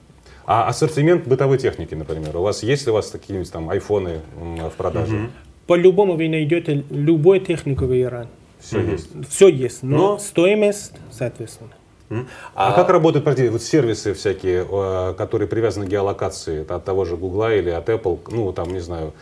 [0.53, 4.71] А ассортимент бытовой техники, например, у вас есть ли у вас какие-нибудь там айфоны в
[4.71, 5.29] продаже?
[5.65, 8.27] По-любому вы найдете любую технику в Иран.
[8.59, 9.29] Все есть.
[9.29, 11.69] Все есть, но, Но- стоимость, соответственно.
[12.09, 12.27] М?
[12.53, 17.05] А, как работают простите, вот сервисы всякие, э, которые привязаны к геолокации, это от того
[17.05, 19.13] же Гугла или от Apple, ну там, не знаю,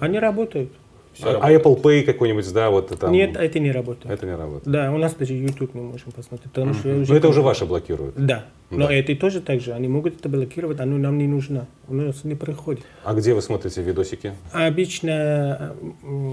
[0.00, 0.72] Они работают.
[1.12, 3.12] Все а, а Apple Pay какой-нибудь, да, вот там...
[3.12, 4.12] Нет, это не работает.
[4.12, 4.72] Это не работает.
[4.72, 6.50] Да, у нас даже YouTube не можем посмотреть.
[6.52, 7.12] Потому что уже...
[7.12, 8.14] Но это уже ваши блокируют.
[8.16, 8.46] Да.
[8.70, 8.76] да.
[8.76, 9.72] Но это тоже так же.
[9.72, 11.66] Они могут это блокировать, оно нам не нужно.
[11.88, 12.84] У нас не проходит.
[13.04, 14.32] А где вы смотрите видосики?
[14.52, 15.76] Обычно,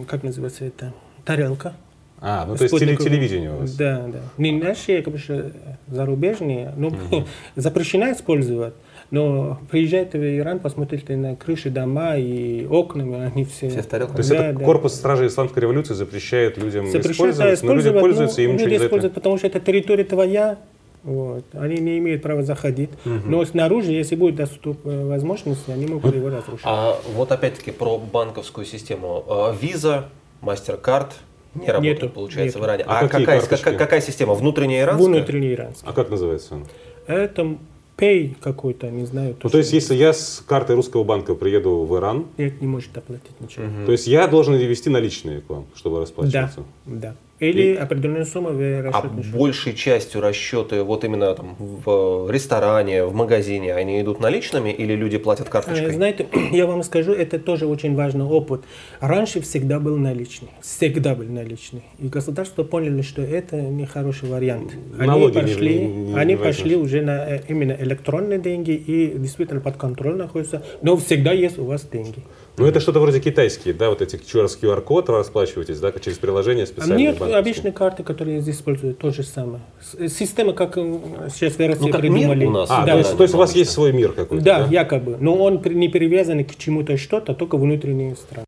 [0.08, 0.94] как называется это,
[1.26, 1.74] тарелка.
[2.22, 3.76] А, ну то есть теле телевидение у вас?
[3.76, 4.20] Да, да.
[4.38, 5.54] Не наши, как бы,
[5.88, 7.26] зарубежные, но угу.
[7.56, 8.74] запрещено использовать.
[9.12, 13.70] Но приезжайте в Иран, посмотрите на крыши дома и окнами, они все...
[13.70, 14.16] Все в тарелках?
[14.16, 14.66] То есть да, это да.
[14.66, 18.70] корпус стражей исламской революции запрещает людям запрещает, использовать, да, но люди пользуются, ну, им ничего
[18.70, 20.60] не используют, потому что это территория твоя,
[21.04, 21.46] вот.
[21.54, 22.90] Они не имеют права заходить.
[23.06, 23.14] Угу.
[23.26, 26.66] Но снаружи, если будет доступ э, возможности, они могут его разрушить.
[26.66, 29.24] А вот опять-таки про банковскую систему.
[29.62, 30.10] Виза,
[30.42, 31.12] MasterCard
[31.56, 32.60] не работает, нету, получается, нету.
[32.60, 32.84] в Иране.
[32.86, 34.34] А, а какая, какая, какая система?
[34.34, 35.08] Внутренняя иранская?
[35.08, 35.90] Внутренняя иранская.
[35.90, 36.66] А как называется она?
[37.08, 37.58] Это
[38.00, 39.36] Pay какой-то, не знаю.
[39.44, 42.28] Ну, то есть, если я с картой русского банка приеду в Иран...
[42.38, 43.66] Нет, не может оплатить ничего.
[43.66, 43.86] Угу.
[43.88, 46.64] То есть, я должен вести наличные к вам, чтобы расплачиваться?
[46.86, 47.16] Да, да.
[47.40, 53.06] Или и, определенную сумму в расчетный А большей частью расчеты вот именно там в ресторане,
[53.06, 55.92] в магазине, они идут наличными или люди платят карточкой?
[55.92, 58.64] Знаете, я вам скажу, это тоже очень важный опыт.
[59.00, 61.84] Раньше всегда был наличный, всегда был наличный.
[61.98, 64.74] И государство поняли, что это не хороший вариант.
[64.98, 69.18] Они Налоги пошли, не, не, они не пошли уже на э, именно электронные деньги и
[69.18, 72.24] действительно под контролем находятся, но всегда есть у вас деньги.
[72.60, 76.98] Ну, это что-то вроде китайские, да, вот эти через QR-код расплачиваетесь, да, через приложение специальное.
[76.98, 79.62] Нет, обычные карты, которые здесь используют, то же самое.
[80.10, 82.40] Система, как сейчас в России ну, как придумали.
[82.40, 82.70] Мир у нас.
[82.70, 84.60] А, да, то, есть, то есть у вас есть свой мир какой-то, да?
[84.60, 85.16] Да, якобы.
[85.22, 88.46] Но он не привязан к чему-то что-то, только внутренние страны.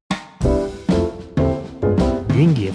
[2.33, 2.73] Деньги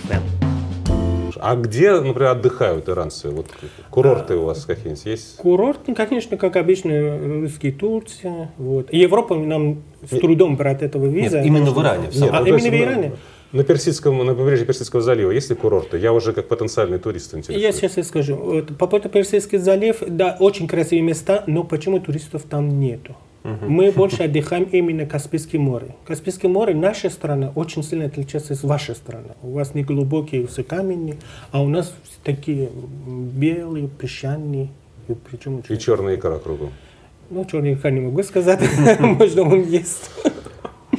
[1.37, 1.41] FM.
[1.43, 3.31] А где, например, отдыхают иранцы?
[3.31, 3.47] Вот
[3.91, 5.37] курорты а, у вас какие-нибудь есть?
[5.37, 8.51] Курорты, конечно, как обычно, русские Турция.
[8.59, 8.93] Вот.
[8.93, 11.39] Европа нам с трудом брать этого виза.
[11.39, 12.09] Нет, именно в Иране.
[12.15, 13.13] Нет, а, ну, именно в Иране?
[13.53, 15.99] На Персидском, на побережье Персидского залива есть ли курорты?
[15.99, 17.63] Я уже как потенциальный турист интересуюсь.
[17.63, 18.35] Я сейчас скажу.
[18.35, 23.15] Вот, по поводу Персидский залив, да, очень красивые места, но почему туристов там нету?
[23.47, 25.95] Мы больше отдыхаем именно Каспийское море.
[26.05, 29.29] Каспийское море, наша страна, очень сильно отличается от вашей страны.
[29.43, 31.17] У вас не глубокие все камни,
[31.53, 32.71] а у нас такие
[33.07, 34.71] белые, песчаные.
[35.09, 36.73] И, причем и черная икра кругом.
[37.31, 38.61] Ну, черная икра не могу сказать.
[38.99, 40.11] Может, он есть.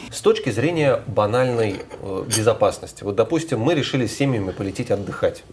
[0.09, 3.03] С точки зрения банальной э, безопасности.
[3.03, 5.43] Вот, допустим, мы решили с семьями полететь отдыхать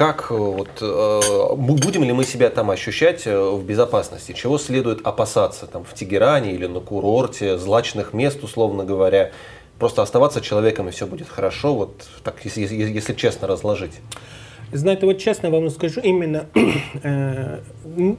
[0.00, 4.32] как э, вот, э, будем ли мы себя там ощущать э, в безопасности?
[4.32, 9.32] Чего следует опасаться там в Тегеране или на курорте, злачных мест, условно говоря?
[9.78, 13.92] Просто оставаться человеком и все будет хорошо, вот так, если, если честно разложить.
[14.72, 16.46] Знаете, вот честно вам скажу, именно
[17.02, 17.58] э,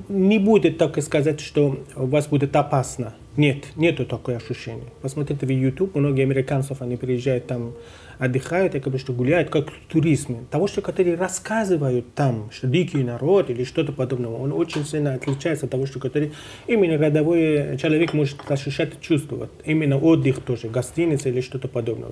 [0.08, 3.16] не будет так сказать, что у вас будет опасно.
[3.38, 4.92] Нет, нету такое ощущения.
[5.02, 7.74] Посмотрите в YouTube, многие американцев, они приезжают там
[8.22, 10.46] отдыхают, как бы что гуляют, как туризм.
[10.52, 15.66] Того, что которые рассказывают там, что дикий народ или что-то подобное, он очень сильно отличается
[15.66, 16.32] от того, что который
[16.68, 19.50] именно рядовой человек может ощущать, чувствовать.
[19.66, 22.12] Именно отдых тоже, гостиница или что-то подобное.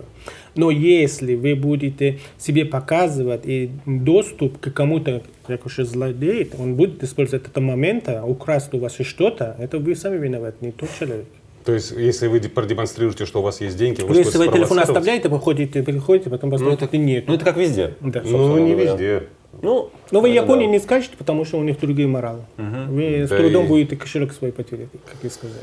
[0.55, 7.03] Но если вы будете себе показывать и доступ к кому-то, как уж злодей, он будет
[7.03, 11.27] использовать этот момент, украсть у вас что-то, это вы сами виноваты, не тот человек.
[11.69, 15.29] То есть, если вы продемонстрируете, что у вас есть деньги, вы Если вы телефон оставляете,
[15.29, 17.27] вы ходите, приходите, потом посмотрите, ну, нет.
[17.27, 17.93] Ну, это как везде.
[17.99, 19.27] Да, ну, не везде.
[19.61, 20.71] Ну, но вы Японии да.
[20.71, 22.41] не скажете, потому что у них другие моралы.
[22.57, 22.95] Угу.
[22.95, 23.67] Вы да с трудом и...
[23.67, 25.61] будете кошелек свой потерять, как вы сказали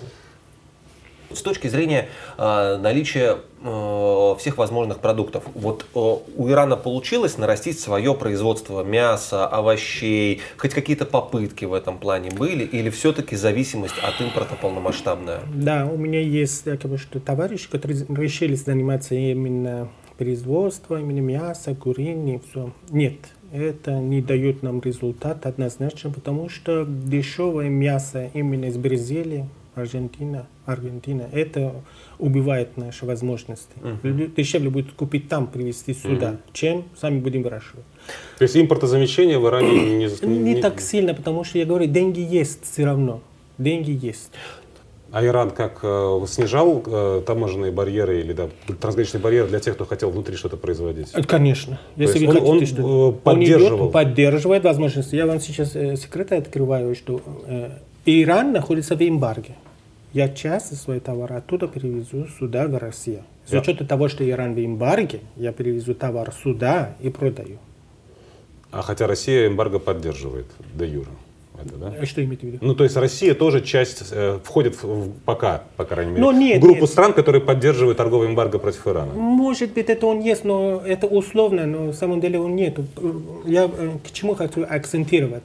[1.33, 2.09] с точки зрения
[2.39, 5.45] э, наличия э, всех возможных продуктов.
[5.55, 11.99] Вот э, у Ирана получилось нарастить свое производство мяса, овощей, хоть какие-то попытки в этом
[11.99, 15.41] плане были, или все-таки зависимость от импорта полномасштабная?
[15.55, 21.75] Да, у меня есть как бы, что товарищи, которые решили заниматься именно производством, именно мяса,
[21.75, 22.73] курения, все.
[22.91, 23.19] Нет,
[23.53, 31.29] это не дает нам результат однозначно, потому что дешевое мясо именно из Бразилии, Аргентина, Аргентина,
[31.33, 31.75] это
[32.19, 33.77] убивает наши возможности.
[33.83, 34.35] Uh-huh.
[34.35, 36.53] Дешевле будет купить там, привезти сюда, uh-huh.
[36.55, 37.85] чем сами будем выращивать.
[38.39, 40.61] То есть импортозамещение в Иране не, не, не...
[40.62, 43.21] Так сильно, потому что я говорю, деньги есть все равно.
[43.59, 44.31] Деньги есть.
[45.12, 48.49] А Иран как э, снижал э, таможенные барьеры или да,
[48.81, 51.09] трансграничные барьеры для тех, кто хотел внутри что-то производить?
[51.12, 51.79] Э, конечно.
[51.97, 53.73] Если вы он, хотите, он, поддерживал.
[53.73, 55.17] Он идет, поддерживает возможности.
[55.17, 57.21] Я вам сейчас секреты открываю, что
[58.07, 59.55] Иран находится в эмбарге
[60.17, 63.23] я часть своих товаров оттуда перевезу сюда, в Россию.
[63.44, 63.60] С yeah.
[63.60, 67.58] учетом того, что Иран в эмбарге, я перевезу товар сюда и продаю.
[68.71, 71.10] А хотя Россия эмбарго поддерживает, де юра.
[71.62, 71.94] Это, да?
[72.00, 72.58] А что имеете в виду?
[72.67, 76.58] Ну, то есть Россия тоже часть, э, входит в, пока, по крайней мере, Ну, нет,
[76.58, 76.90] в группу нет.
[76.90, 79.12] стран, которые поддерживают торговый эмбарго против Ирана.
[79.12, 82.79] Может быть, это он есть, но это условно, но на самом деле он нет.
[83.44, 85.42] Я э, к чему хочу акцентировать?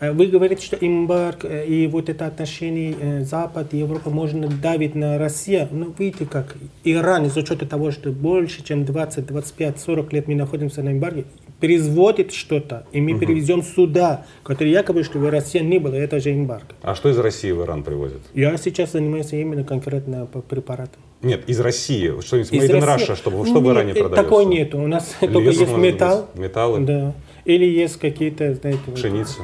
[0.00, 4.48] Э, Вы говорите, что эмбарго э, и вот это отношение э, Запад и Европа можно
[4.48, 5.68] давить на Россию.
[5.70, 10.34] Но видите, как Иран, из учета того, что больше, чем 20, 25, 40 лет мы
[10.34, 11.24] находимся на эмбарго,
[11.60, 16.32] производит что-то, и мы перевезем сюда, который якобы, что в России не было, это же
[16.32, 16.74] эмбарго.
[16.80, 18.22] А что из России в Иран привозят?
[18.32, 21.00] Я сейчас занимаюсь именно конкретно по препаратам.
[21.20, 22.18] Нет, из России.
[22.22, 23.08] Что-нибудь Из Made России?
[23.10, 24.22] Russia, чтобы, что в Нет, Иране продается?
[24.22, 24.78] Такой нету.
[24.78, 26.30] У нас только есть металл.
[26.34, 26.80] металлы?
[26.80, 27.12] Да.
[27.44, 29.42] Или есть какие-то, знаете, вот, Пшеница?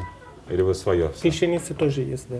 [0.48, 1.10] Или вы свое?
[1.30, 2.38] пшеницы тоже есть, да.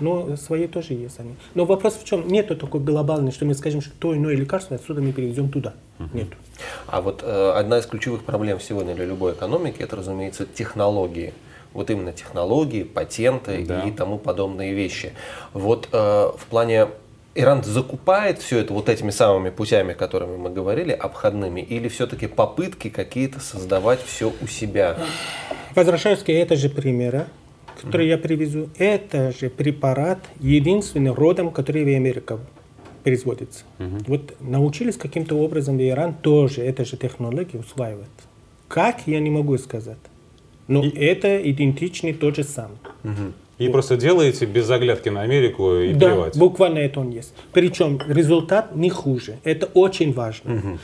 [0.00, 1.34] Но свои тоже есть они.
[1.54, 2.26] Но вопрос в чем?
[2.26, 5.74] Нету такой глобальный, что мы скажем, что то иное лекарство отсюда мы перевезем туда.
[6.12, 6.36] Нету.
[6.86, 11.32] А вот э, одна из ключевых проблем сегодня для любой экономики это, разумеется, технологии.
[11.72, 13.82] Вот именно технологии, патенты Да.
[13.82, 15.12] и тому подобные вещи.
[15.52, 15.96] Вот э,
[16.36, 16.88] в плане
[17.34, 22.90] Иран закупает все это вот этими самыми путями, которыми мы говорили, обходными, или все-таки попытки
[22.90, 24.98] какие-то создавать все у себя?
[25.74, 27.26] Возвращаюсь к это же примера,
[27.80, 28.68] который я привезу.
[28.78, 32.38] Это же препарат единственный родом, который в Америке
[33.02, 33.64] производится.
[34.06, 38.08] Вот научились каким-то образом в Иран тоже эту же технологию усваивать.
[38.68, 39.98] Как, я не могу сказать.
[40.68, 42.78] Но это идентичный тот же самый.
[43.58, 46.36] И просто делаете без заглядки на Америку и Да, плевать.
[46.38, 47.32] буквально это он есть.
[47.52, 49.36] Причем результат не хуже.
[49.44, 50.78] Это очень важно.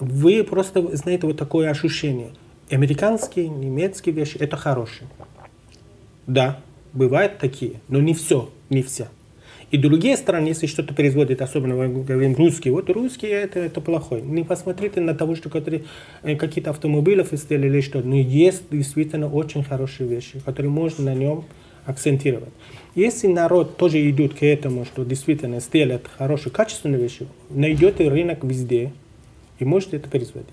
[0.00, 2.30] Вы просто знаете вот такое ощущение.
[2.70, 5.08] Американские, немецкие вещи– это хорошие.
[6.26, 6.60] Да,
[6.92, 9.08] бывают такие, но не все, не все.
[9.70, 14.22] И другие страны, если что-то производят, особенно мы говорим русские, вот русские это, это плохой.
[14.22, 15.84] Не посмотрите на того, что которые,
[16.22, 18.00] э, какие-то автомобили сделали что.
[18.00, 21.44] Но есть действительно очень хорошие вещи, которые можно на нем
[21.84, 22.52] акцентировать.
[22.94, 28.92] Если народ тоже идет к этому, что действительно сделает хорошие, качественные вещи, найдете рынок везде
[29.58, 30.48] и можете это производить.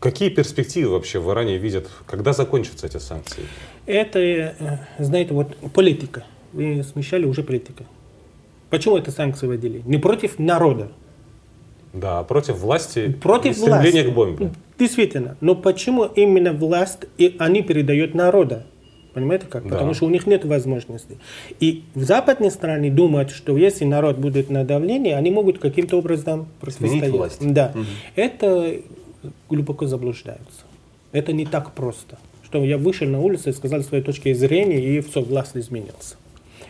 [0.00, 1.88] Какие перспективы вообще в Иране видят?
[2.06, 3.44] Когда закончатся эти санкции?
[3.86, 4.54] Это, э,
[4.98, 6.24] знаете, вот политика.
[6.52, 7.84] Вы смещали уже политика.
[8.70, 9.82] Почему это санкции вводили?
[9.84, 10.92] Не против народа,
[11.92, 14.10] Да, против власти против и стремления власти.
[14.10, 14.50] к бомбе.
[14.78, 15.36] Действительно.
[15.40, 18.66] Но почему именно власть и они передают народа?
[19.12, 19.62] Понимаете как?
[19.62, 19.68] Да.
[19.70, 21.18] Потому что у них нет возможности.
[21.60, 26.48] И в западной стране думают, что если народ будет на давлении, они могут каким-то образом
[26.60, 27.12] противостоять.
[27.12, 27.38] власть.
[27.40, 27.72] Да.
[28.16, 28.80] Это
[29.48, 30.64] глубоко заблуждаются.
[31.12, 32.18] Это не так просто.
[32.44, 36.16] Что я вышел на улицу и сказал своей точки зрения, и все, власть изменился.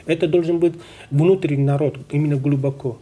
[0.07, 0.75] Это должен быть
[1.11, 2.99] внутренний народ, именно глубоко.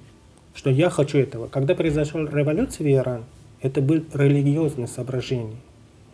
[0.55, 1.48] Что я хочу этого.
[1.48, 3.24] Когда произошла революция в Иран,
[3.61, 5.57] это был религиозное соображение.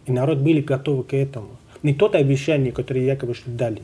[0.06, 1.48] И народ были готовы к этому.
[1.82, 3.82] Не тот обещание, которое якобы дали.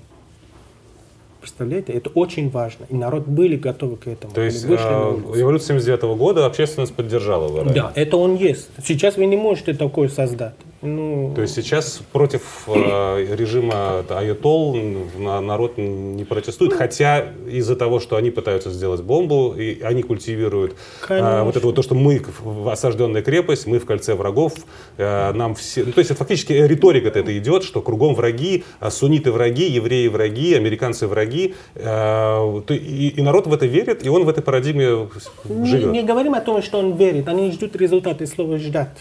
[1.45, 1.93] Представляете?
[1.93, 2.87] Это очень важно.
[2.89, 4.33] И народ были готовы к этому.
[4.33, 5.35] То есть улицу.
[5.35, 7.75] революция 79 года общественность поддержала в Иране?
[7.75, 8.71] Да, это он есть.
[8.83, 10.55] Сейчас вы не можете такое создать.
[10.85, 14.77] Ну, То есть сейчас против э, режима Айатол
[15.19, 16.79] на- народ не протестует, Ну.
[16.79, 20.77] хотя из-за того, что они пытаются сделать бомбу, и они культивируют
[21.09, 22.23] э, вот это вот то, что мы
[22.71, 24.53] осажденная крепость, мы в кольце врагов,
[24.99, 25.85] э, нам все...
[25.85, 30.09] Ну, то есть это фактически риторика это идет, что кругом враги, а сунниты враги, евреи
[30.09, 35.09] враги, американцы враги, э, и, и народ в это верит, и он в этой парадигме
[35.45, 35.93] не, живет.
[35.93, 37.29] не говорим о том, что он верит.
[37.29, 38.99] Они ждут результаты, слово ждать.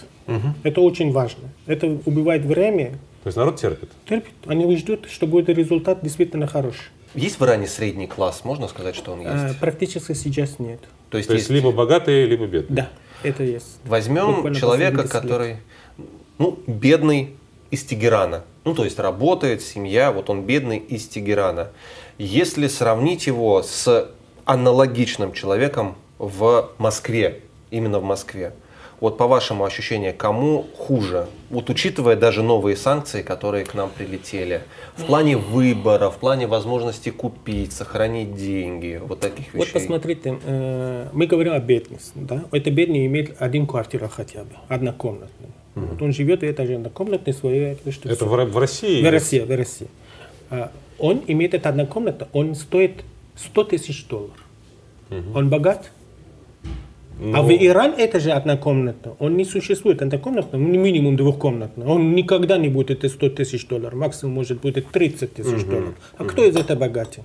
[0.64, 1.50] Это очень важно.
[1.74, 2.92] Это убивает время.
[3.24, 3.90] То есть народ терпит.
[4.08, 4.34] Терпит.
[4.46, 6.84] Они ждут, что будет результат действительно хороший.
[7.16, 8.42] Есть в Иране средний класс?
[8.44, 9.60] Можно сказать, что он А, есть?
[9.60, 10.80] практически сейчас нет.
[11.10, 12.76] То есть, То есть есть- либо богатые, либо бедные.
[12.76, 12.90] Да,
[13.24, 13.78] это есть.
[13.86, 15.22] Возьмем Буквально человека, последние 10 лет.
[15.24, 15.58] который,
[16.38, 17.36] ну, бедный
[17.72, 18.44] из Тегерана.
[18.66, 21.70] Ну, то есть работает, семья, вот он бедный из Тегерана.
[22.20, 24.10] Если сравнить его с
[24.46, 28.54] аналогичным человеком в Москве, именно в Москве,
[29.00, 31.28] вот по вашему ощущению, кому хуже?
[31.50, 34.62] Вот учитывая даже новые санкции, которые к нам прилетели,
[34.96, 39.74] в плане выбора, в плане возможности купить, сохранить деньги, вот таких Вот вещей.
[39.74, 42.14] посмотрите, э, мы говорим о бедности.
[42.16, 42.46] Да?
[42.52, 45.52] Это бедный имеет один квартира хотя бы, однокомнатную.
[45.76, 47.78] Вот он живет в этой же однокомнатной своей.
[47.90, 49.04] что Это в, в России?
[49.04, 49.88] В России, в России.
[50.50, 53.04] А, Он имеет эту однокомнату, он стоит
[53.36, 54.38] 100 тысяч долларов.
[55.36, 55.92] Он богат?
[57.20, 59.16] А Ну, в Иран это же одна комната.
[59.20, 61.88] Он не существует однокомнатная, ну, минимум двухкомнатная.
[61.88, 63.94] Он никогда не будет это 100 тысяч долларов.
[63.94, 65.96] Максимум может будет 30 тысяч долларов.
[66.18, 67.24] А кто из этого богатый?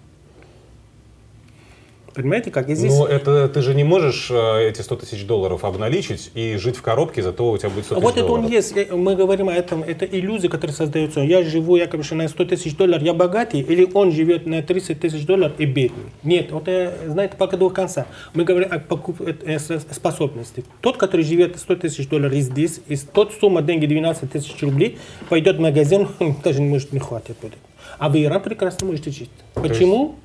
[2.18, 2.68] Понимаете, как?
[2.68, 2.92] И здесь...
[2.92, 6.82] Но это ты же не можешь э, эти 100 тысяч долларов обналичить и жить в
[6.82, 8.46] коробке, зато у тебя будет 100 тысяч Вот это долларов.
[8.46, 8.74] он есть.
[8.90, 9.84] Мы говорим о этом.
[9.84, 11.20] Это иллюзия, которая создается.
[11.20, 15.24] Я живу якобы на 100 тысяч долларов, я богатый, или он живет на 30 тысяч
[15.26, 16.06] долларов и бедный.
[16.24, 18.08] Нет, это, знаете, пока до конца.
[18.34, 19.20] Мы говорим о покуп...
[19.20, 20.64] Э, э, способности.
[20.80, 24.98] Тот, который живет 100 тысяч долларов и здесь, и тот сумма деньги 12 тысяч рублей,
[25.28, 26.08] пойдет в магазин,
[26.42, 27.58] даже не может не хватит будет.
[28.00, 29.30] А в Иран прекрасно можете жить.
[29.54, 30.16] Почему?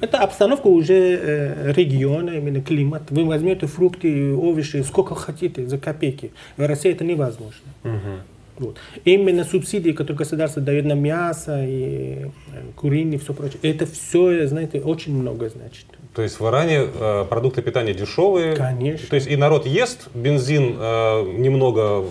[0.00, 3.02] Это обстановка уже э, региона, именно климат.
[3.10, 6.32] Вы возьмете фрукты, овощи, сколько хотите, за копейки.
[6.56, 7.66] В России это невозможно.
[7.84, 8.60] Угу.
[8.60, 8.76] Вот.
[9.04, 12.28] Именно субсидии, которые государство дает на мясо и э,
[12.76, 15.86] куриные и все прочее, это все, знаете, очень много значит.
[16.14, 18.56] То есть в Иране э, продукты питания дешевые.
[18.56, 19.08] Конечно.
[19.08, 22.04] То есть и народ ест, бензин э, немного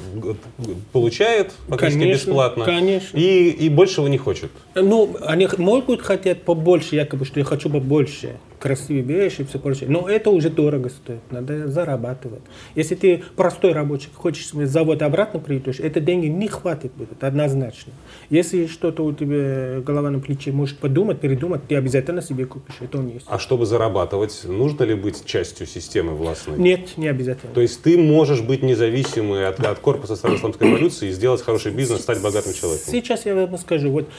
[0.94, 2.66] получает, практически конечно, бесплатно.
[2.66, 3.18] Конечно.
[3.18, 4.52] И, и большего не хочет.
[4.74, 9.90] Ну, они могут хотеть побольше, якобы, что я хочу побольше красивые вещи и все прочее.
[9.90, 12.42] Но это уже дорого стоит, надо зарабатывать.
[12.76, 17.94] Если ты простой рабочий, хочешь с завода обратно придешь, это деньги не хватит будет, однозначно.
[18.30, 23.00] Если что-то у тебя голова на плече, может подумать, передумать, ты обязательно себе купишь, это
[23.00, 23.26] он есть.
[23.28, 26.58] А чтобы зарабатывать, нужно ли быть частью системы властной?
[26.58, 27.54] Нет, не обязательно.
[27.54, 31.72] То есть ты можешь быть независимый от, от корпуса Старой Исламской революции и сделать хороший
[31.72, 32.92] бизнес, стать богатым человеком?
[32.92, 34.10] Сейчас я вам скажу, вот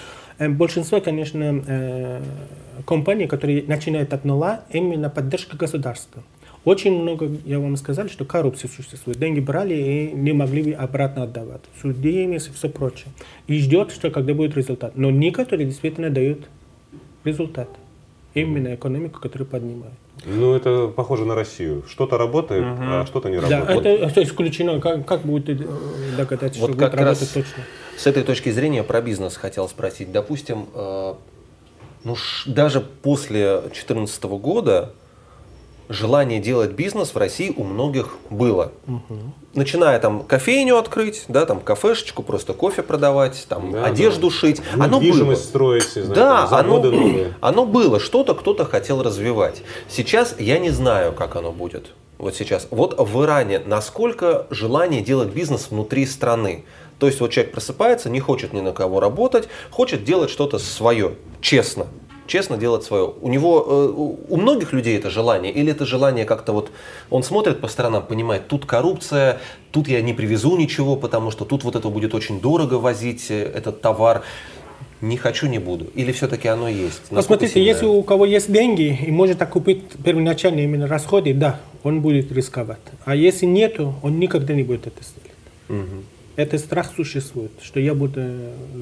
[0.48, 2.22] большинство, конечно, э,
[2.86, 6.22] компаний, которые начинают от нуля, именно поддержка государства.
[6.64, 9.18] Очень много, я вам сказал, что коррупция существует.
[9.18, 11.62] Деньги брали и не могли обратно отдавать.
[11.80, 13.08] Судимость и все прочее.
[13.46, 14.94] И ждет, что когда будет результат.
[14.94, 16.48] Но некоторые действительно дают
[17.24, 17.68] результат.
[18.34, 19.94] Именно экономику, которую поднимают.
[20.24, 21.82] Ну, это похоже на Россию.
[21.88, 22.78] Что-то работает, угу.
[22.80, 23.66] а что-то не работает.
[23.66, 24.80] Да, это, это исключено.
[24.80, 25.66] Как, как будет э,
[26.16, 27.64] догадаться, вот что как будет работать точно?
[27.96, 30.12] С этой точки зрения про бизнес хотел спросить.
[30.12, 31.14] Допустим, э,
[32.04, 34.92] ну, ш, даже после 2014 года
[35.90, 38.72] желание делать бизнес в России у многих было.
[38.86, 39.18] Угу.
[39.54, 44.34] Начиная там кофейню открыть, да, там кафешечку, просто кофе продавать, там да, одежду да.
[44.34, 44.62] шить.
[44.74, 45.34] Ну, оно было.
[45.34, 47.34] строить, знаю, да, там, оно, новые.
[47.40, 49.62] оно было, что-то кто-то хотел развивать.
[49.88, 51.90] Сейчас я не знаю, как оно будет.
[52.18, 52.68] Вот сейчас.
[52.70, 56.64] Вот в Иране насколько желание делать бизнес внутри страны?
[57.00, 61.14] То есть вот человек просыпается, не хочет ни на кого работать, хочет делать что-то свое,
[61.40, 61.86] честно
[62.30, 63.12] честно делать свое.
[63.20, 66.70] У него, э, у многих людей это желание, или это желание как-то вот,
[67.10, 69.40] он смотрит по сторонам, понимает, тут коррупция,
[69.72, 73.42] тут я не привезу ничего, потому что тут вот это будет очень дорого возить, э,
[73.42, 74.22] этот товар.
[75.00, 75.86] Не хочу, не буду.
[75.94, 77.08] Или все-таки оно есть?
[77.08, 77.68] Посмотрите, сильно...
[77.68, 82.78] если у кого есть деньги и может окупить первоначальные именно расходы, да, он будет рисковать.
[83.06, 85.84] А если нету, он никогда не будет это сделать.
[85.84, 86.04] Угу
[86.40, 88.20] этот страх существует, что я буду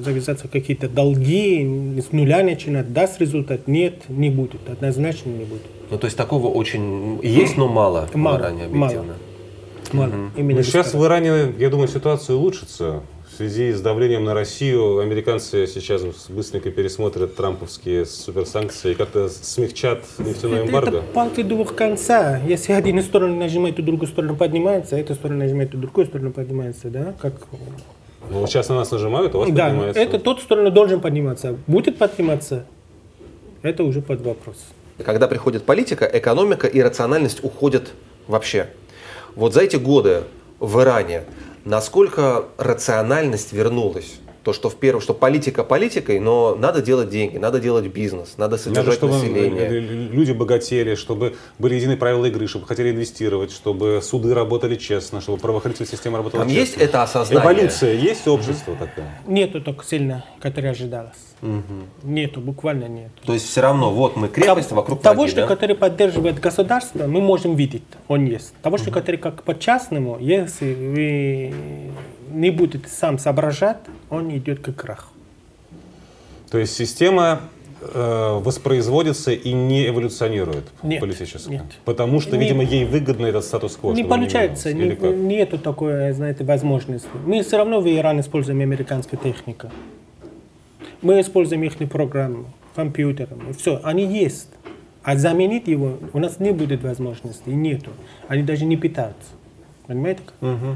[0.03, 3.67] завязаться какие-то долги, с нуля начинать, даст результат?
[3.67, 5.63] Нет, не будет, однозначно не будет.
[5.89, 9.15] Ну, то есть такого очень есть, но мало, мало в Иране, объективно.
[9.93, 10.07] Мало.
[10.07, 10.25] мало.
[10.27, 10.31] Угу.
[10.37, 13.01] Именно сейчас в Иране, я думаю, ситуация улучшится
[13.39, 20.67] связи с давлением на Россию американцы сейчас быстренько пересмотрят трамповские суперсанкции и как-то смягчат нефтяной
[20.67, 20.97] эмбарго?
[20.97, 22.41] Это палки двух конца.
[22.45, 26.07] Если один из сторон нажимает, то другую сторону поднимается, а эта сторона нажимает, то другую
[26.07, 27.13] сторону поднимается, да?
[27.21, 27.31] Как...
[28.29, 30.01] Ну, сейчас на нас нажимают, у вас да, поднимается.
[30.01, 31.55] это тот сторону должен подниматься.
[31.65, 32.65] Будет подниматься,
[33.61, 34.57] это уже под вопрос.
[34.97, 37.93] Когда приходит политика, экономика и рациональность уходят
[38.27, 38.67] вообще.
[39.37, 40.23] Вот за эти годы
[40.59, 41.23] в Иране
[41.65, 44.19] насколько рациональность вернулась?
[44.43, 48.57] То, что в первом, что политика политикой, но надо делать деньги, надо делать бизнес, надо
[48.57, 49.79] содержать надо, чтобы население.
[49.79, 55.37] Люди богатели, чтобы были единые правила игры, чтобы хотели инвестировать, чтобы суды работали честно, чтобы
[55.39, 56.61] правоохранительная система работала Там честно.
[56.61, 57.43] есть это осознание?
[57.43, 59.21] Эволюция есть общество mm такое?
[59.27, 61.29] Нету так сильно, которое ожидалось.
[61.41, 61.63] Угу.
[62.03, 63.11] Нету, буквально нет.
[63.25, 65.47] То есть все равно, вот мы крепость Того, вокруг Того, ноги, что да?
[65.47, 68.53] который поддерживает государство, мы можем видеть, он есть.
[68.61, 71.53] Того, что который как по-частному, если вы
[72.31, 73.77] не будете сам соображать,
[74.09, 75.09] он идет как крах.
[76.49, 77.41] То есть система
[77.81, 81.51] э, воспроизводится и не эволюционирует нет, политически?
[81.51, 81.63] Нет.
[81.85, 83.93] Потому что, не, видимо, ей выгодно этот статус-кво.
[83.93, 87.09] Не получается, не, нету такой, знаете, возможности.
[87.25, 89.69] Мы все равно в Иране используем американскую технику.
[91.01, 94.49] Мы используем их программы, компьютеры, все, они есть.
[95.01, 97.91] А заменить его у нас не будет возможности, нету.
[98.27, 99.29] Они даже не питаются.
[99.87, 100.21] Понимаете?
[100.41, 100.75] Угу.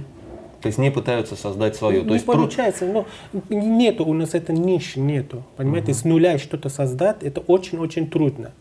[0.64, 2.02] То есть не пытаются создать свое.
[2.02, 3.06] Не То есть получается, но
[3.50, 5.44] нету у нас этой ниши, нету.
[5.58, 6.00] Понимаете, угу.
[6.00, 8.52] с нуля что-то создать, это очень-очень трудно.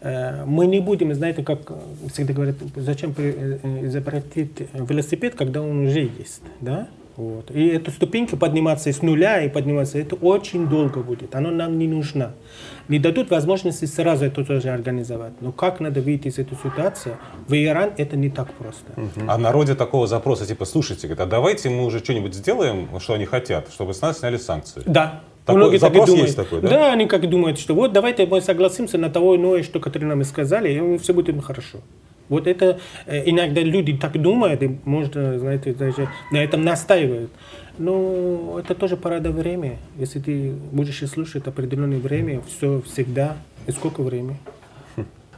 [0.00, 1.70] Э, мы не будем, знаете, как
[2.10, 6.88] всегда говорят, зачем э, изобретить велосипед, когда он уже есть, да?
[7.16, 7.50] Вот.
[7.52, 11.34] И эта ступенька подниматься с нуля и подниматься, это очень долго будет.
[11.34, 12.32] Оно нам не нужно.
[12.88, 15.32] Не дадут возможности сразу это тоже организовать.
[15.40, 18.92] Но как надо выйти из этой ситуации, в Иран это не так просто.
[19.28, 23.14] А в народе такого запроса, типа, слушайте, говорит, а давайте мы уже что-нибудь сделаем, что
[23.14, 24.82] они хотят, чтобы с нас сняли санкции.
[24.86, 25.20] Да.
[25.46, 26.20] Такой Многие так и думают.
[26.22, 26.68] есть такой, да?
[26.68, 30.22] Да, они как думают, что вот давайте мы согласимся на того иное, что которые нам
[30.22, 31.80] и сказали, и все будет хорошо.
[32.28, 37.30] Вот это э, иногда люди так думают, и можно, знаете, даже на этом настаивают.
[37.78, 39.78] Но это тоже порада время.
[39.98, 43.36] Если ты будешь слушать определенное время, все всегда.
[43.66, 44.38] И сколько времени?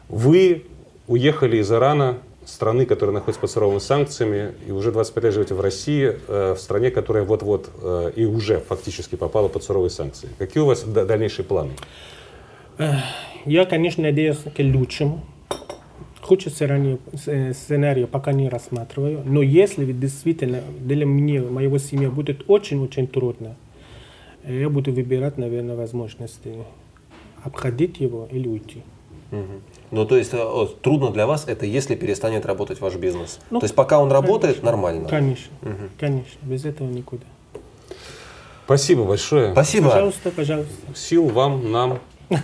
[0.08, 0.64] Вы
[1.06, 5.60] уехали из Ирана, страны, которая находится под суровыми санкциями, и уже 25 лет живете в
[5.60, 10.28] России, э, в стране, которая вот-вот э, и уже фактически попала под суровые санкции.
[10.38, 11.72] Какие у вас дальнейшие планы?
[13.46, 15.24] Я, конечно, надеюсь к лучшему.
[16.26, 16.98] Худший сценарий,
[17.52, 19.22] сценарий пока не рассматриваю.
[19.24, 23.54] Но если действительно для меня, моего семьи будет очень-очень трудно,
[24.42, 26.52] э, я буду выбирать, наверное, возможности
[27.44, 28.82] обходить его или уйти.
[29.92, 33.38] Ну, то есть, э, трудно для вас это, если перестанет работать ваш бизнес.
[33.50, 34.70] Ну, то есть, пока он работает, конечно.
[34.72, 35.08] нормально.
[35.08, 35.52] Конечно,
[35.96, 36.38] конечно.
[36.42, 37.24] Без этого никуда.
[38.64, 39.52] Спасибо большое.
[39.52, 40.74] Спасибо Пожалуйста, пожалуйста.
[40.92, 42.00] Сил вам, нам.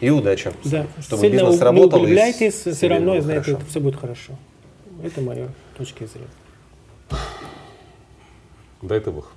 [0.00, 0.52] и удачи.
[0.64, 0.86] Да.
[1.00, 3.58] Чтобы Сильно бизнес не работал и углубляйтесь, с- все равно, знаете, хорошо.
[3.62, 4.32] это все будет хорошо.
[5.02, 6.28] Это моя точка зрения.
[8.82, 9.32] Дай ты Бог.